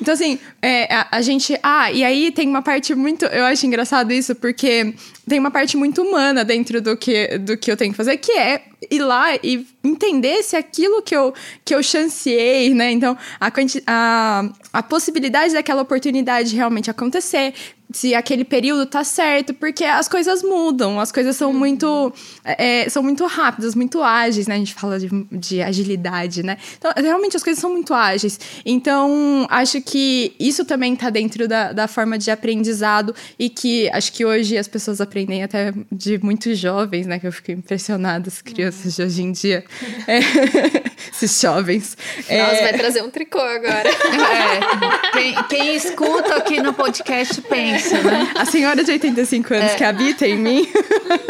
[0.00, 1.58] Então, assim, é, a, a gente.
[1.62, 3.24] Ah, e aí tem uma parte muito.
[3.26, 4.94] Eu acho engraçado isso, porque
[5.28, 8.32] tem uma parte muito humana dentro do que, do que eu tenho que fazer, que
[8.32, 11.32] é ir lá e entender se aquilo que eu,
[11.64, 12.92] que eu chanceei, né?
[12.92, 13.50] Então, a,
[13.86, 17.54] a, a possibilidade daquela oportunidade realmente acontecer,
[17.94, 22.12] se aquele período tá certo, porque as coisas mudam, as coisas são muito
[22.44, 24.56] é, são muito rápidas, muito ágeis, né?
[24.56, 26.58] A gente fala de, de agilidade, né?
[26.76, 28.38] Então, realmente as coisas são muito ágeis.
[28.66, 34.12] Então, acho que isso também tá dentro da, da forma de aprendizado e que acho
[34.12, 37.20] que hoje as pessoas aprendem até de muito jovens, né?
[37.20, 39.64] Que eu fico impressionada, as crianças de hoje em dia.
[40.08, 40.18] É,
[41.14, 41.96] esses jovens.
[42.18, 42.62] Nossa, é...
[42.62, 43.88] vai trazer um tricô agora.
[43.88, 48.32] É, quem, quem escuta aqui no podcast pensa né?
[48.36, 49.76] A senhora de 85 anos é.
[49.76, 50.68] que habita em mim.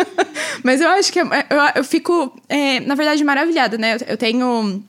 [0.63, 1.29] Mas eu acho que eu,
[1.75, 3.95] eu fico, é, na verdade, maravilhada, né?
[3.97, 4.83] Eu, eu tenho.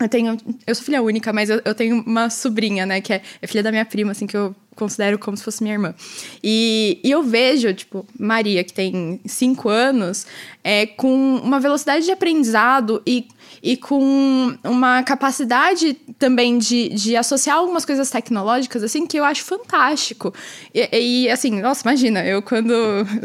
[0.00, 0.36] Eu tenho.
[0.66, 3.00] Eu sou filha única, mas eu, eu, tenho uma sobrinha, né?
[3.00, 5.74] Que é, é filha da minha prima, assim, que eu considero como se fosse minha
[5.74, 5.94] irmã.
[6.42, 10.26] E, e eu vejo, tipo, Maria, que tem cinco anos,
[10.62, 13.26] é, com uma velocidade de aprendizado e
[13.62, 19.44] e com uma capacidade também de, de associar algumas coisas tecnológicas, assim, que eu acho
[19.44, 20.34] fantástico.
[20.74, 20.88] E,
[21.24, 22.72] e assim, nossa, imagina, eu quando.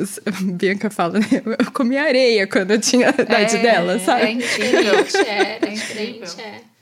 [0.54, 1.28] Bianca fala, né?
[1.60, 4.28] Eu comia areia quando eu tinha a idade é, dela, sabe?
[4.28, 4.94] É incrível.
[5.26, 6.28] é, é incrível.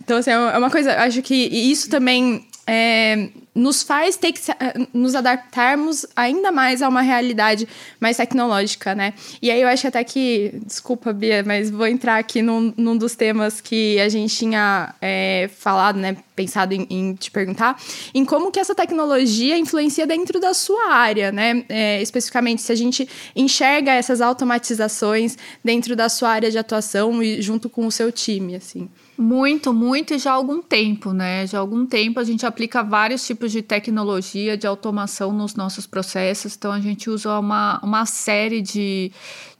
[0.04, 4.88] Então, assim, é uma coisa, acho que isso também é, nos faz ter que eh,
[4.94, 7.66] nos adaptarmos ainda mais a uma realidade
[8.02, 9.14] mais tecnológica, né?
[9.42, 13.16] E aí eu acho até que, desculpa, Bia, mas vou entrar aqui num, num dos
[13.16, 16.18] temas que a gente tinha é, falado, né?
[16.36, 17.82] Pensado em, em, te perguntar,
[18.14, 21.64] em como que essa tecnologia influencia dentro da sua área, né?
[21.70, 27.42] É, especificamente, se a gente enxerga essas automatizações dentro da sua área de atuação e
[27.42, 28.90] junto com o seu time, assim.
[29.18, 31.48] Muito, muito e já há algum tempo, né?
[31.48, 35.88] Já há algum tempo a gente aplica vários tipos de tecnologia, de automação nos nossos
[35.88, 36.56] processos.
[36.56, 39.14] Então a gente usa uma, uma série de,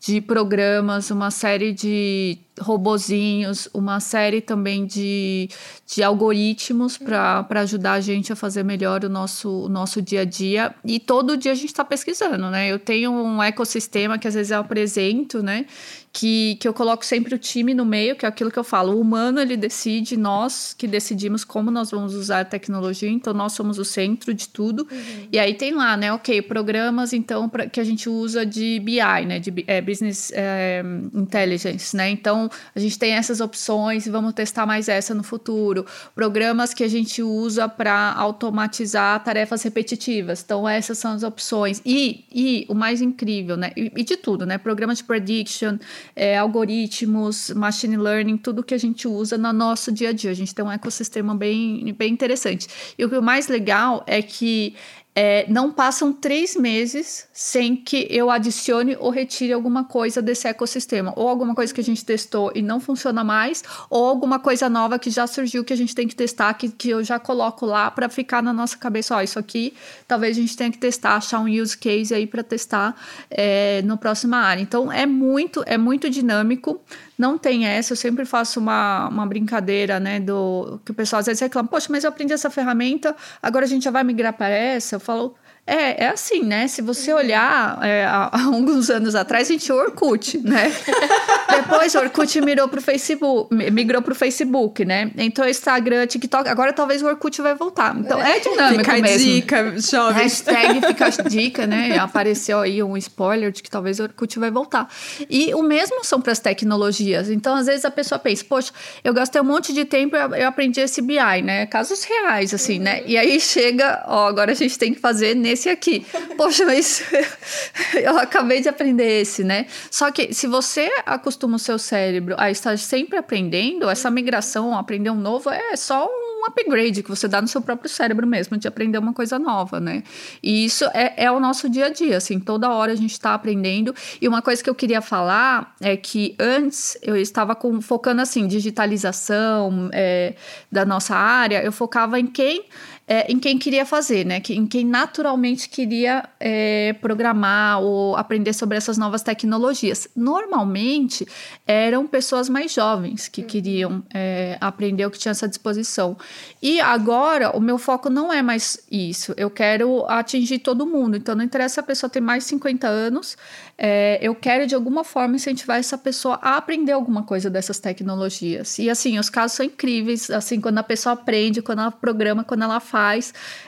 [0.06, 5.50] de programas, uma série de robozinhos, uma série também de,
[5.86, 10.26] de algoritmos para ajudar a gente a fazer melhor o nosso, o nosso dia a
[10.26, 10.74] dia.
[10.84, 12.72] E todo dia a gente está pesquisando, né?
[12.72, 15.66] Eu tenho um ecossistema que às vezes eu apresento, né?
[16.14, 18.94] Que, que eu coloco sempre o time no meio, que é aquilo que eu falo.
[18.94, 23.52] O humano, ele decide, nós que decidimos como nós vamos usar a tecnologia, então nós
[23.52, 24.88] somos o centro de tudo.
[24.90, 25.28] Uhum.
[25.30, 26.14] E aí tem lá, né?
[26.14, 29.40] Ok, programas, então, pra, que a gente usa de BI, né?
[29.40, 32.10] De é, Business é, Intelligence, né?
[32.10, 35.86] Então, a gente tem essas opções e vamos testar mais essa no futuro.
[36.14, 40.42] Programas que a gente usa para automatizar tarefas repetitivas.
[40.44, 41.82] Então, essas são as opções.
[41.86, 43.72] E, e o mais incrível, né?
[43.78, 44.58] E, e de tudo, né?
[44.58, 45.78] Programas de prediction,
[46.16, 50.32] é, algoritmos, machine learning, tudo que a gente usa no nosso dia a dia.
[50.32, 52.68] A gente tem um ecossistema bem, bem interessante.
[52.98, 54.76] E o mais legal é que
[55.18, 61.14] é, não passam três meses sem que eu adicione ou retire alguma coisa desse ecossistema.
[61.16, 65.00] Ou alguma coisa que a gente testou e não funciona mais, ou alguma coisa nova
[65.00, 67.90] que já surgiu que a gente tem que testar, que, que eu já coloco lá
[67.90, 69.16] para ficar na nossa cabeça.
[69.16, 69.74] Ó, isso aqui
[70.06, 72.94] talvez a gente tenha que testar, achar um use case aí para testar
[73.32, 74.62] é, no próxima área.
[74.62, 76.82] Então é muito, é muito dinâmico
[77.18, 77.94] não tem essa.
[77.94, 80.20] Eu sempre faço uma, uma brincadeira, né?
[80.20, 83.68] Do que o pessoal às vezes reclama, poxa, mas eu aprendi essa ferramenta, agora a
[83.68, 84.96] gente já vai migrar para essa.
[84.96, 85.36] Eu falo,
[85.68, 86.68] É, é assim, né?
[86.68, 90.72] Se você olhar é, há, há, alguns anos atrás, a gente tinha Orkut, né?
[91.50, 95.12] Depois o Orkut migrou pro Facebook, migrou pro Facebook, né?
[95.18, 97.96] Então Instagram, TikTok, agora talvez o Orkut vai voltar.
[97.98, 99.32] Então é dinâmico fica mesmo.
[99.32, 100.24] dica, jovem.
[100.24, 101.98] Hashtag fica a dica, né?
[101.98, 104.88] Apareceu aí um spoiler de que talvez o Orkut vai voltar.
[105.28, 107.28] E o mesmo são para as tecnologias.
[107.28, 108.72] Então, às vezes a pessoa pensa, poxa,
[109.04, 111.66] eu gastei um monte de tempo, eu aprendi esse BI, né?
[111.66, 113.02] Casos reais, assim, né?
[113.08, 116.06] E aí chega, ó, agora a gente tem que fazer nesse esse aqui.
[116.38, 117.04] Poxa, mas
[117.96, 119.66] eu acabei de aprender esse, né?
[119.90, 125.10] Só que se você acostuma o seu cérebro a estar sempre aprendendo, essa migração, aprender
[125.10, 128.68] um novo, é só um upgrade que você dá no seu próprio cérebro mesmo, de
[128.68, 130.04] aprender uma coisa nova, né?
[130.44, 133.34] E isso é, é o nosso dia a dia, assim, toda hora a gente está
[133.34, 133.96] aprendendo.
[134.22, 138.48] E uma coisa que eu queria falar é que antes eu estava com, focando, assim,
[138.48, 140.36] digitalização é,
[140.72, 142.66] da nossa área, eu focava em quem
[143.08, 144.42] é, em quem queria fazer, né?
[144.50, 150.08] Em quem naturalmente queria é, programar ou aprender sobre essas novas tecnologias.
[150.16, 151.28] Normalmente
[151.68, 156.18] eram pessoas mais jovens que queriam é, aprender o que tinha essa disposição.
[156.62, 159.34] E agora o meu foco não é mais isso.
[159.38, 161.16] Eu quero atingir todo mundo.
[161.16, 163.38] Então não interessa se a pessoa tem mais de 50 anos,
[163.78, 168.80] é, eu quero de alguma forma incentivar essa pessoa a aprender alguma coisa dessas tecnologias.
[168.80, 170.30] E assim, os casos são incríveis.
[170.30, 172.95] Assim, quando a pessoa aprende, quando ela programa, quando ela faz,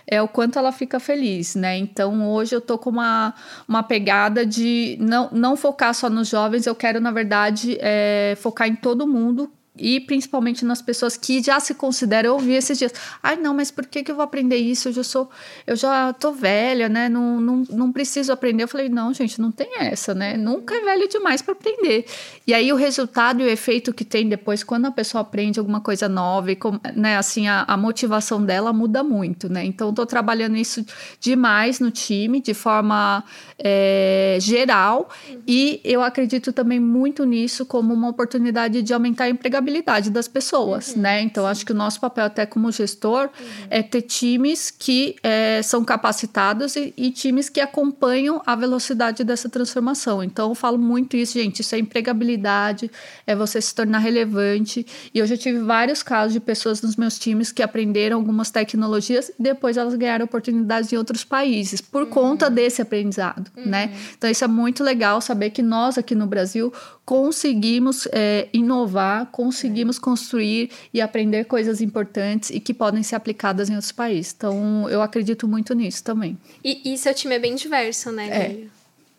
[0.06, 1.78] é o quanto ela fica feliz, né?
[1.78, 3.34] Então hoje eu tô com uma,
[3.68, 8.68] uma pegada de não, não focar só nos jovens, eu quero, na verdade, é, focar
[8.68, 12.94] em todo mundo e principalmente nas pessoas que já se consideram, eu ouvi esses dias,
[13.22, 14.90] ai não, mas por que, que eu vou aprender isso?
[14.90, 15.30] Eu já sou,
[15.66, 17.08] eu já tô velha, né?
[17.08, 18.64] Não, não, não preciso aprender.
[18.64, 20.36] Eu falei, não, gente, não tem essa, né?
[20.36, 22.06] Nunca é velho demais para aprender.
[22.46, 25.80] E aí o resultado e o efeito que tem depois, quando a pessoa aprende alguma
[25.80, 26.58] coisa nova, e
[26.96, 29.64] né, assim, a, a motivação dela muda muito, né?
[29.64, 30.86] Então, estou trabalhando isso
[31.20, 33.24] demais no time, de forma
[33.60, 35.42] é, geral, uhum.
[35.48, 40.28] e eu acredito também muito nisso como uma oportunidade de aumentar a empregabilidade empregabilidade das
[40.28, 41.22] pessoas, uhum, né?
[41.22, 41.52] Então, sim.
[41.52, 43.48] acho que o nosso papel, até como gestor, uhum.
[43.70, 49.50] é ter times que é, são capacitados e, e, times que acompanham a velocidade dessa
[49.50, 50.24] transformação.
[50.24, 51.62] Então, eu falo muito isso, gente.
[51.62, 52.90] Isso é empregabilidade,
[53.26, 54.86] é você se tornar relevante.
[55.14, 59.30] E eu já tive vários casos de pessoas nos meus times que aprenderam algumas tecnologias
[59.30, 62.10] e depois elas ganharam oportunidades em outros países por uhum.
[62.10, 63.88] conta desse aprendizado, né?
[63.88, 64.00] Uhum.
[64.18, 66.72] Então, isso é muito legal saber que nós aqui no Brasil
[67.08, 73.76] conseguimos é, inovar, conseguimos construir e aprender coisas importantes e que podem ser aplicadas em
[73.76, 74.36] outros países.
[74.36, 76.38] Então, eu acredito muito nisso também.
[76.62, 78.68] E, e seu time é bem diverso, né, é.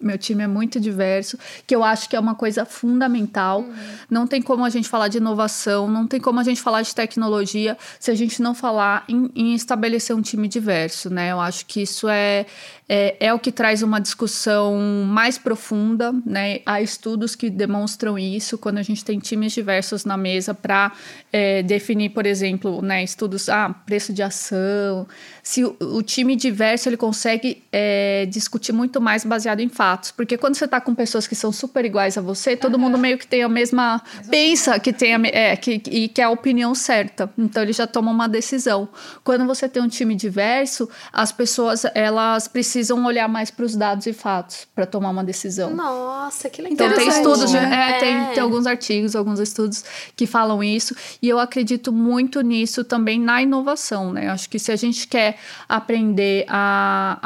[0.01, 3.63] Meu time é muito diverso, que eu acho que é uma coisa fundamental.
[3.63, 3.75] Uhum.
[4.09, 6.95] Não tem como a gente falar de inovação, não tem como a gente falar de
[6.95, 11.33] tecnologia se a gente não falar em, em estabelecer um time diverso, né?
[11.33, 12.47] Eu acho que isso é,
[12.89, 16.61] é, é, o que traz uma discussão mais profunda, né?
[16.65, 20.93] Há estudos que demonstram isso quando a gente tem times diversos na mesa para
[21.33, 25.09] é, definir, por exemplo, né, estudos, ah, preço de ação.
[25.43, 30.37] Se o, o time diverso ele consegue é, discutir muito mais baseado em fatos Porque
[30.37, 32.81] quando você está com pessoas que são super iguais a você, todo uhum.
[32.81, 34.03] mundo meio que tem a mesma.
[34.31, 37.31] pensa que tem a, é, que, e que é a opinião certa.
[37.39, 38.89] Então ele já toma uma decisão.
[39.25, 44.07] Quando você tem um time diverso, as pessoas elas precisam olhar mais para os dados
[44.07, 45.75] e fatos para tomar uma decisão.
[45.75, 46.89] Nossa, que legal.
[46.89, 47.91] Então tem estudos, né?
[47.91, 48.27] é, Tem, é.
[48.35, 49.85] tem alguns artigos, alguns estudos
[50.17, 50.95] que falam isso.
[51.23, 54.29] E eu acredito muito nisso também na inovação, né?
[54.29, 57.19] Acho que se a gente quer aprender a,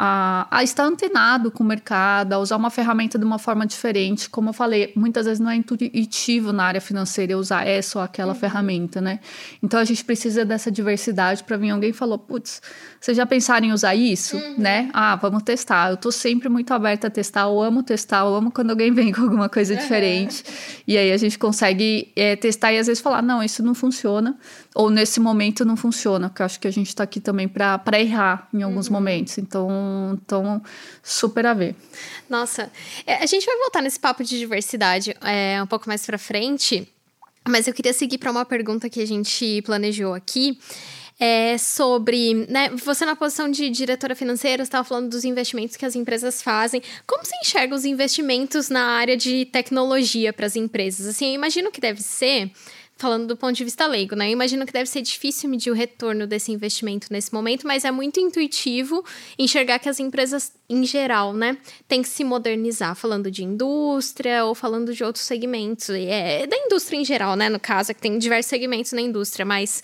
[0.49, 3.65] a, a estar antenado com o mercado, a usar usar uma ferramenta de uma forma
[3.65, 4.29] diferente.
[4.29, 8.33] Como eu falei, muitas vezes não é intuitivo na área financeira usar essa ou aquela
[8.33, 8.39] uhum.
[8.39, 9.19] ferramenta, né?
[9.61, 12.61] Então a gente precisa dessa diversidade para vir alguém falou, putz,
[12.99, 14.55] vocês já pensaram em usar isso, uhum.
[14.57, 14.89] né?
[14.93, 15.91] Ah, vamos testar.
[15.91, 19.11] Eu tô sempre muito aberta a testar, eu amo testar, eu amo quando alguém vem
[19.11, 20.43] com alguma coisa diferente.
[20.87, 24.37] E aí a gente consegue é, testar e às vezes falar, não, isso não funciona
[24.75, 27.99] ou nesse momento não funciona, porque eu acho que a gente está aqui também para
[27.99, 28.93] errar em alguns uhum.
[28.93, 29.37] momentos.
[29.37, 30.61] Então, então,
[31.01, 31.75] super a ver.
[32.29, 32.71] Nossa,
[33.05, 36.87] é, a gente vai voltar nesse papo de diversidade é, um pouco mais para frente,
[37.47, 40.57] mas eu queria seguir para uma pergunta que a gente planejou aqui.
[41.19, 45.95] É sobre, né, você na posição de diretora financeira, estava falando dos investimentos que as
[45.95, 46.81] empresas fazem.
[47.05, 51.05] Como você enxerga os investimentos na área de tecnologia para as empresas?
[51.05, 52.51] Assim, eu imagino que deve ser
[53.03, 54.29] falando do ponto de vista leigo, né?
[54.29, 57.91] Eu imagino que deve ser difícil medir o retorno desse investimento nesse momento, mas é
[57.91, 59.03] muito intuitivo
[59.37, 64.55] enxergar que as empresas, em geral, né, têm que se modernizar, falando de indústria ou
[64.55, 65.89] falando de outros segmentos.
[65.89, 67.49] É, da indústria em geral, né?
[67.49, 69.83] No caso, é que tem diversos segmentos na indústria, mas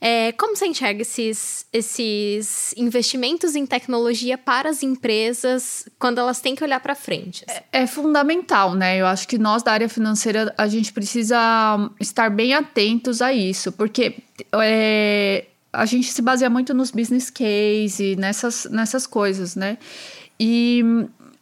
[0.00, 6.54] É, como você enxerga esses, esses investimentos em tecnologia para as empresas quando elas têm
[6.54, 7.44] que olhar para frente?
[7.48, 8.98] É, é, fundamental, né?
[8.98, 11.38] Eu acho que nós da área financeira a gente precisa
[12.00, 14.16] estar bem atentos a isso, porque
[14.54, 19.78] é, a gente se baseia muito nos business case, nessas, nessas coisas, né?
[20.38, 20.82] E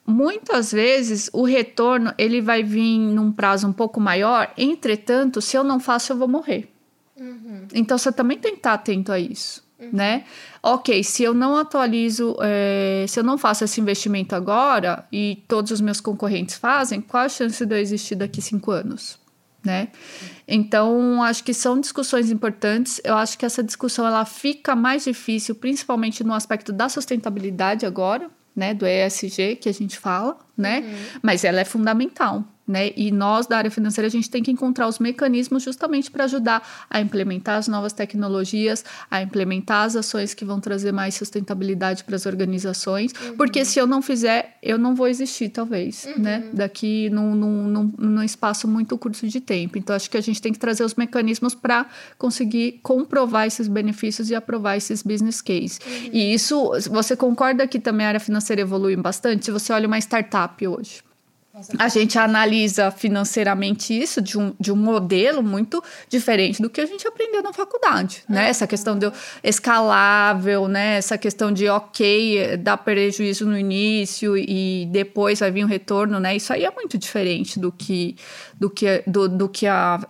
[0.06, 5.64] muitas vezes o retorno ele vai vir num prazo um pouco maior, entretanto, se eu
[5.64, 6.73] não faço, eu vou morrer.
[7.24, 7.66] Uhum.
[7.74, 9.64] Então você também tem que estar atento a isso.
[9.78, 9.90] Uhum.
[9.92, 10.24] Né?
[10.62, 15.72] Ok, se eu não atualizo, é, se eu não faço esse investimento agora e todos
[15.72, 19.18] os meus concorrentes fazem, qual a chance de eu existir daqui cinco anos?
[19.64, 19.88] Né?
[20.46, 23.00] Então, acho que são discussões importantes.
[23.02, 28.30] Eu acho que essa discussão ela fica mais difícil, principalmente no aspecto da sustentabilidade agora,
[28.54, 30.80] né, do ESG que a gente fala, né?
[30.80, 31.20] Uhum.
[31.22, 32.90] Mas ela é fundamental, né?
[32.96, 36.66] E nós da área financeira a gente tem que encontrar os mecanismos justamente para ajudar
[36.88, 42.16] a implementar as novas tecnologias, a implementar as ações que vão trazer mais sustentabilidade para
[42.16, 43.36] as organizações, uhum.
[43.36, 46.22] porque se eu não fizer, eu não vou existir talvez, uhum.
[46.22, 46.44] né?
[46.52, 49.78] Daqui num, num, num, num, espaço muito curto de tempo.
[49.78, 51.86] Então acho que a gente tem que trazer os mecanismos para
[52.16, 55.80] conseguir comprovar esses benefícios e aprovar esses business cases.
[55.86, 56.10] Uhum.
[56.12, 59.44] E isso, você concorda que também a área financeira evolui bastante?
[59.44, 61.02] Se você olha uma startup hoje,
[61.78, 66.86] a gente analisa financeiramente isso de um, de um modelo muito diferente do que a
[66.86, 68.48] gente aprendeu na faculdade, né?
[68.48, 69.10] Essa questão de
[69.42, 70.96] escalável, né?
[70.96, 76.34] Essa questão de, ok, dá prejuízo no início e depois vai vir um retorno, né?
[76.34, 78.16] Isso aí é muito diferente do que,
[78.58, 80.00] do que, do, do que a,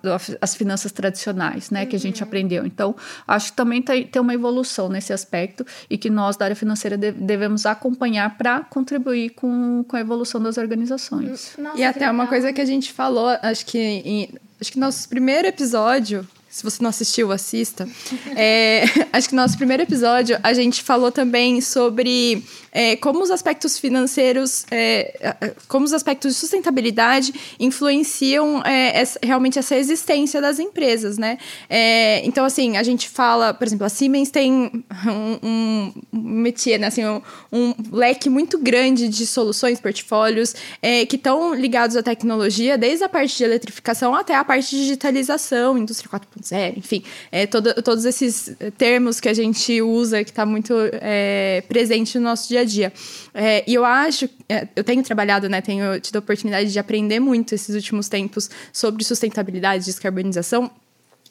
[0.40, 1.82] as finanças tradicionais, né?
[1.82, 1.88] Uhum.
[1.88, 2.26] Que a gente uhum.
[2.26, 2.64] aprendeu.
[2.64, 2.96] Então,
[3.28, 6.96] acho que também tem, tem uma evolução nesse aspecto e que nós, da área financeira,
[6.96, 11.33] devemos acompanhar para contribuir com, com a evolução das organizações.
[11.58, 14.28] Nossa, e até uma coisa que a gente falou, acho que em,
[14.60, 17.88] acho que nosso primeiro episódio se você não assistiu, assista.
[18.36, 23.30] É, acho que no nosso primeiro episódio a gente falou também sobre é, como os
[23.32, 30.60] aspectos financeiros, é, como os aspectos de sustentabilidade influenciam é, essa, realmente essa existência das
[30.60, 31.38] empresas, né?
[31.68, 36.86] É, então, assim, a gente fala, por exemplo, a Siemens tem um, um métier, né?
[36.86, 37.20] assim, um,
[37.52, 43.08] um, leque muito grande de soluções, portfólios, é, que estão ligados à tecnologia, desde a
[43.08, 48.04] parte de eletrificação até a parte de digitalização, indústria 4.0 zero, enfim, é, todo, todos
[48.04, 52.64] esses termos que a gente usa, que está muito é, presente no nosso dia a
[52.64, 52.92] dia.
[53.32, 57.20] É, e eu acho, é, eu tenho trabalhado, né, tenho tido a oportunidade de aprender
[57.20, 60.70] muito esses últimos tempos sobre sustentabilidade, descarbonização,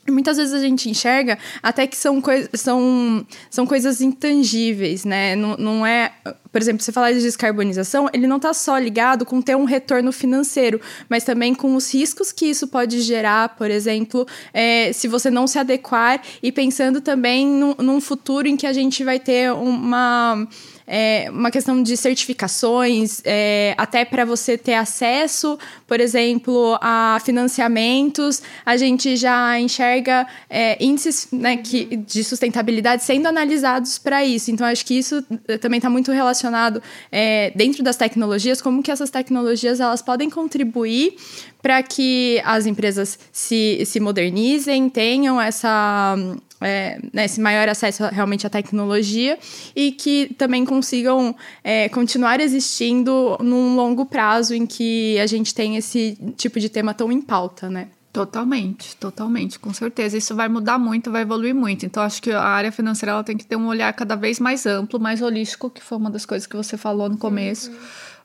[0.10, 5.36] Muitas vezes a gente enxerga até que são, coi são, são coisas intangíveis, né?
[5.36, 6.12] Não, não é.
[6.52, 10.12] Por exemplo, você falar de descarbonização, ele não está só ligado com ter um retorno
[10.12, 10.80] financeiro,
[11.10, 15.48] mas também com os riscos que isso pode gerar, por exemplo, é, se você não
[15.48, 20.48] se adequar e pensando também num, num futuro em que a gente vai ter uma
[20.88, 25.58] é, uma questão de certificações, é, até para você ter acesso,
[25.88, 33.28] por exemplo, a financiamentos, a gente já enxerga é, índices né, que, de sustentabilidade sendo
[33.28, 34.52] analisados para isso.
[34.52, 36.82] Então, acho que isso eh, também está muito relacionado
[37.12, 41.16] é, dentro das tecnologias, como que essas tecnologias elas podem contribuir
[41.62, 46.16] para que as empresas se, se modernizem, tenham essa,
[46.64, 49.38] é, né, esse maior acesso realmente à tecnologia
[49.76, 55.76] e que também consigam é, continuar existindo num longo prazo em que a gente tem
[55.76, 57.88] esse tipo de tema tão em pauta, né?
[58.12, 60.16] Totalmente, totalmente, com certeza.
[60.16, 61.84] Isso vai mudar muito, vai evoluir muito.
[61.84, 64.68] Então, acho que a área financeira ela tem que ter um olhar cada vez mais
[64.68, 67.72] amplo, mais holístico, que foi uma das coisas que você falou no começo.
[67.72, 67.78] Uhum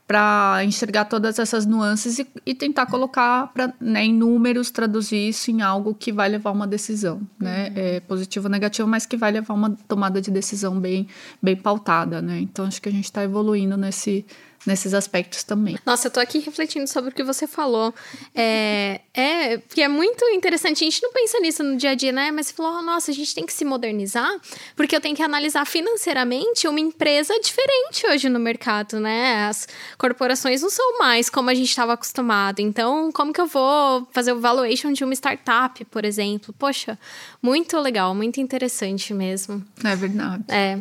[0.09, 5.51] para enxergar todas essas nuances e, e tentar colocar pra, né, em números, traduzir isso
[5.51, 7.69] em algo que vai levar uma decisão, né?
[7.69, 7.73] Uhum.
[7.77, 11.07] É, positivo ou negativo, mas que vai levar uma tomada de decisão bem,
[11.43, 12.41] bem pautada, né?
[12.41, 14.25] Então acho que a gente está evoluindo nesse,
[14.67, 15.79] nesses aspectos também.
[15.85, 17.95] Nossa, eu tô aqui refletindo sobre o que você falou.
[18.35, 20.85] É, é porque é muito interessante.
[20.85, 22.31] A gente não pensa nisso no dia a dia, né?
[22.31, 24.31] Mas você falou, oh, nossa, a gente tem que se modernizar,
[24.77, 29.47] porque eu tenho que analisar financeiramente uma empresa diferente hoje no mercado, né?
[29.49, 32.61] As corporações não são mais como a gente estava acostumado.
[32.61, 36.55] Então, como que eu vou fazer o valuation de uma startup, por exemplo?
[36.59, 36.99] Poxa,
[37.43, 39.65] muito legal, muito interessante mesmo.
[39.85, 40.45] É verdade.
[40.49, 40.79] É.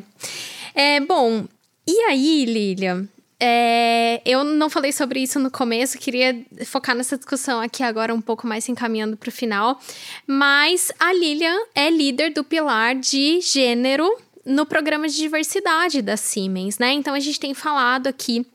[0.73, 1.45] É, bom,
[1.87, 3.07] e aí, Lilian?
[3.39, 8.21] É, eu não falei sobre isso no começo, queria focar nessa discussão aqui agora, um
[8.21, 9.79] pouco mais encaminhando para o final.
[10.25, 14.09] Mas a Lilian é líder do pilar de gênero
[14.43, 16.93] no programa de diversidade da Siemens, né?
[16.93, 18.45] Então a gente tem falado aqui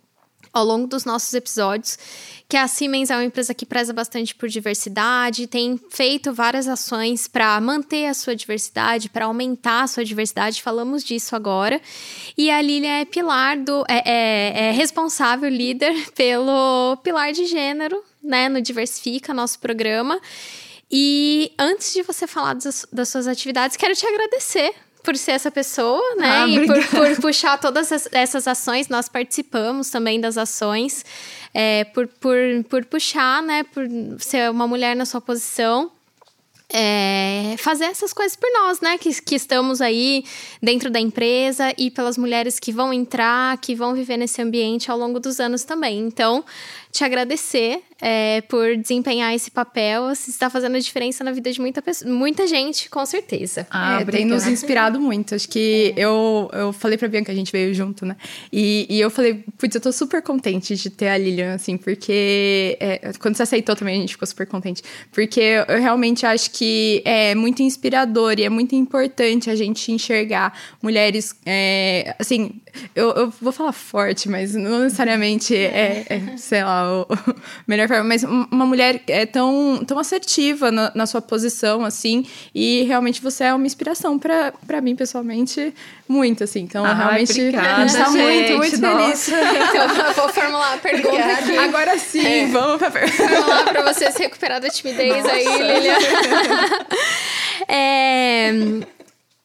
[0.53, 1.99] ao longo dos nossos episódios,
[2.53, 7.27] que a Siemens é uma empresa que preza bastante por diversidade, tem feito várias ações
[7.27, 11.81] para manter a sua diversidade, para aumentar a sua diversidade, falamos disso agora.
[12.37, 13.87] E a Lilian é pilar do.
[13.89, 20.21] é, é, é responsável, líder, pelo pilar de gênero, né, no Diversifica, nosso programa.
[20.91, 25.51] E antes de você falar das, das suas atividades, quero te agradecer por ser essa
[25.51, 26.43] pessoa, né?
[26.43, 28.89] Ah, e por, por, puxar todas essas ações.
[28.89, 31.05] Nós participamos também das ações,
[31.53, 32.39] é, por, por,
[32.69, 33.65] por puxar, né?
[33.65, 33.85] Por
[34.19, 35.91] ser uma mulher na sua posição.
[36.75, 38.97] É, fazer essas coisas por nós, né?
[38.97, 40.25] Que, que estamos aí
[40.63, 44.97] dentro da empresa e pelas mulheres que vão entrar, que vão viver nesse ambiente ao
[44.97, 45.99] longo dos anos também.
[45.99, 46.43] Então,
[46.91, 50.09] te agradecer é, por desempenhar esse papel.
[50.09, 53.65] Você está fazendo a diferença na vida de muita, muita gente, com certeza.
[53.71, 55.37] Ah, é, tem nos inspirado muito.
[55.37, 56.01] Acho que é.
[56.01, 58.17] eu, eu falei pra Bianca, a gente veio junto, né?
[58.53, 62.77] E, e eu falei, putz, eu tô super contente de ter a Lilian, assim, porque
[62.81, 64.83] é, quando você aceitou também, a gente ficou super contente.
[65.13, 70.59] Porque eu realmente acho que é muito inspirador e é muito importante a gente enxergar
[70.83, 72.61] mulheres, é, assim,
[72.97, 77.37] eu, eu vou falar forte, mas não necessariamente é, é sei lá, o, o
[77.67, 82.25] melhor forma, mas uma mulher é tão, tão assertiva na, na, sua posição, assim,
[82.55, 85.75] e realmente você é uma inspiração para mim, pessoalmente,
[86.09, 86.61] muito, assim.
[86.61, 89.33] Então, ah, realmente, obrigada, a gente tá gente, muito, muito nossa.
[89.33, 89.33] feliz.
[89.73, 91.57] Então, vou formular a pergunta aqui.
[91.57, 92.47] Agora sim, é.
[92.47, 93.47] vamos pra pergunta.
[93.47, 95.33] Lá pra você se recuperar da timidez nossa.
[95.33, 95.99] aí, Lilian.
[97.69, 98.53] é,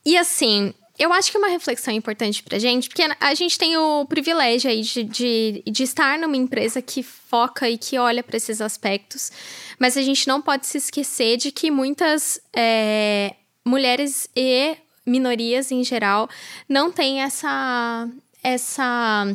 [0.05, 3.77] e assim, eu acho que é uma reflexão importante pra gente, porque a gente tem
[3.77, 8.37] o privilégio aí de, de, de estar numa empresa que foca e que olha para
[8.37, 9.31] esses aspectos,
[9.77, 14.75] mas a gente não pode se esquecer de que muitas é, mulheres e
[15.05, 16.29] minorias em geral
[16.67, 18.07] não têm essa.
[18.43, 19.27] essa.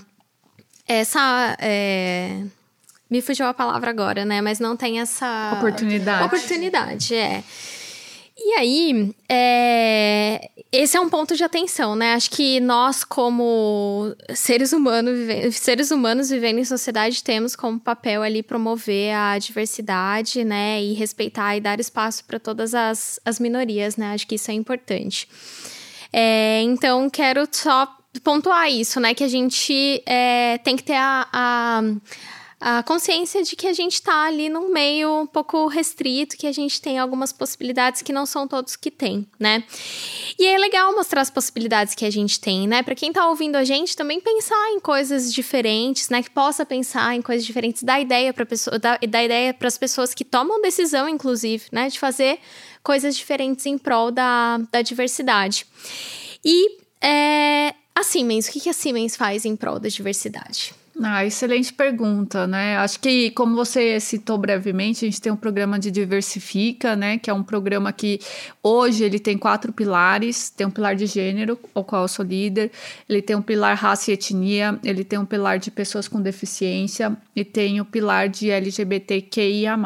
[0.86, 1.56] essa.
[1.60, 2.42] É,
[3.08, 4.40] me fugiu a palavra agora, né?
[4.40, 5.54] Mas não tem essa.
[5.58, 6.26] Oportunidade.
[6.26, 7.44] Oportunidade, é.
[8.36, 12.14] E aí, é, esse é um ponto de atenção, né?
[12.14, 18.42] Acho que nós, como seres humanos, seres humanos vivendo em sociedade, temos como papel ali
[18.42, 20.82] promover a diversidade, né?
[20.82, 24.14] E respeitar e dar espaço para todas as, as minorias, né?
[24.14, 25.28] Acho que isso é importante.
[26.10, 27.86] É, então, quero só
[28.24, 29.12] pontuar isso, né?
[29.12, 31.82] Que a gente é, tem que ter a, a
[32.64, 36.52] a consciência de que a gente está ali num meio um pouco restrito, que a
[36.52, 39.64] gente tem algumas possibilidades que não são todos que tem, né?
[40.38, 42.80] E é legal mostrar as possibilidades que a gente tem, né?
[42.84, 46.22] Para quem está ouvindo a gente também pensar em coisas diferentes, né?
[46.22, 49.76] Que possa pensar em coisas diferentes, dar ideia para pessoa, dar, dar ideia para as
[49.76, 51.88] pessoas que tomam decisão, inclusive, né?
[51.88, 52.38] De fazer
[52.80, 55.66] coisas diferentes em prol da, da diversidade.
[56.44, 60.80] E é, a Siemens, o que a Siemens faz em prol da diversidade?
[61.04, 62.76] Ah, excelente pergunta, né?
[62.76, 67.18] Acho que, como você citou brevemente, a gente tem um programa de Diversifica, né?
[67.18, 68.20] Que é um programa que
[68.62, 72.70] hoje ele tem quatro pilares: tem um pilar de gênero, o qual eu sou líder,
[73.08, 77.16] ele tem um pilar raça e etnia, ele tem um pilar de pessoas com deficiência
[77.34, 79.76] e tem o pilar de LGBTQIA.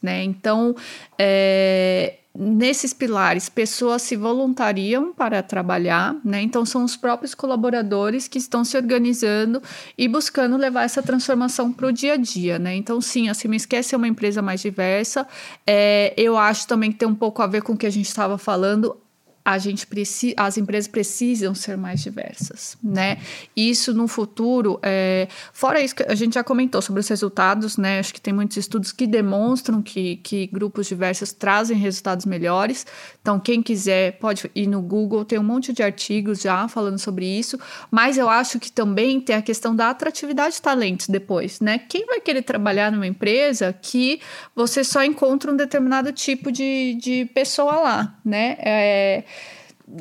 [0.00, 0.22] Né?
[0.22, 0.76] Então,
[1.18, 6.40] é, nesses pilares, pessoas se voluntariam para trabalhar, né?
[6.40, 9.62] Então são os próprios colaboradores que estão se organizando
[9.96, 12.74] e buscando levar essa transformação para o dia a dia, né?
[12.74, 15.26] Então sim, a Siemens quer ser uma empresa mais diversa.
[15.66, 18.06] É, eu acho também que tem um pouco a ver com o que a gente
[18.06, 18.96] estava falando
[19.44, 23.18] a gente precisa, as empresas precisam ser mais diversas, né?
[23.56, 27.98] Isso no futuro, é, fora isso que a gente já comentou sobre os resultados, né?
[27.98, 32.86] Acho que tem muitos estudos que demonstram que, que grupos diversos trazem resultados melhores.
[33.22, 37.26] Então, quem quiser pode ir no Google, tem um monte de artigos já falando sobre
[37.26, 37.58] isso.
[37.90, 41.78] Mas eu acho que também tem a questão da atratividade de talentos depois, né?
[41.78, 44.20] Quem vai querer trabalhar numa empresa que
[44.54, 48.56] você só encontra um determinado tipo de, de pessoa lá, né?
[48.60, 49.24] É,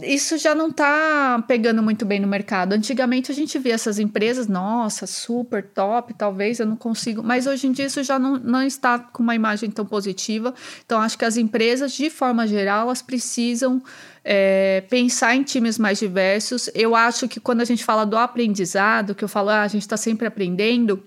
[0.03, 2.73] isso já não está pegando muito bem no mercado.
[2.73, 7.67] Antigamente a gente via essas empresas, nossa, super top, talvez eu não consigo, mas hoje
[7.67, 10.53] em dia isso já não, não está com uma imagem tão positiva.
[10.85, 13.81] Então acho que as empresas, de forma geral, elas precisam
[14.23, 16.69] é, pensar em times mais diversos.
[16.75, 19.81] Eu acho que quando a gente fala do aprendizado, que eu falo, ah, a gente
[19.81, 21.03] está sempre aprendendo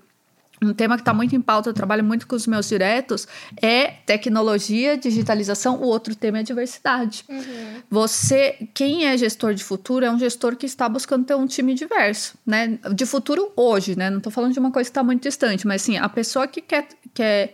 [0.65, 3.27] um tema que está muito em pauta, eu trabalho muito com os meus diretos,
[3.61, 5.77] é tecnologia, digitalização.
[5.77, 7.23] O outro tema é diversidade.
[7.29, 7.81] Uhum.
[7.89, 11.73] Você, quem é gestor de futuro, é um gestor que está buscando ter um time
[11.73, 12.79] diverso, né?
[12.93, 14.09] De futuro hoje, né?
[14.09, 16.61] Não estou falando de uma coisa que está muito distante, mas sim, a pessoa que
[16.61, 17.53] quer, quer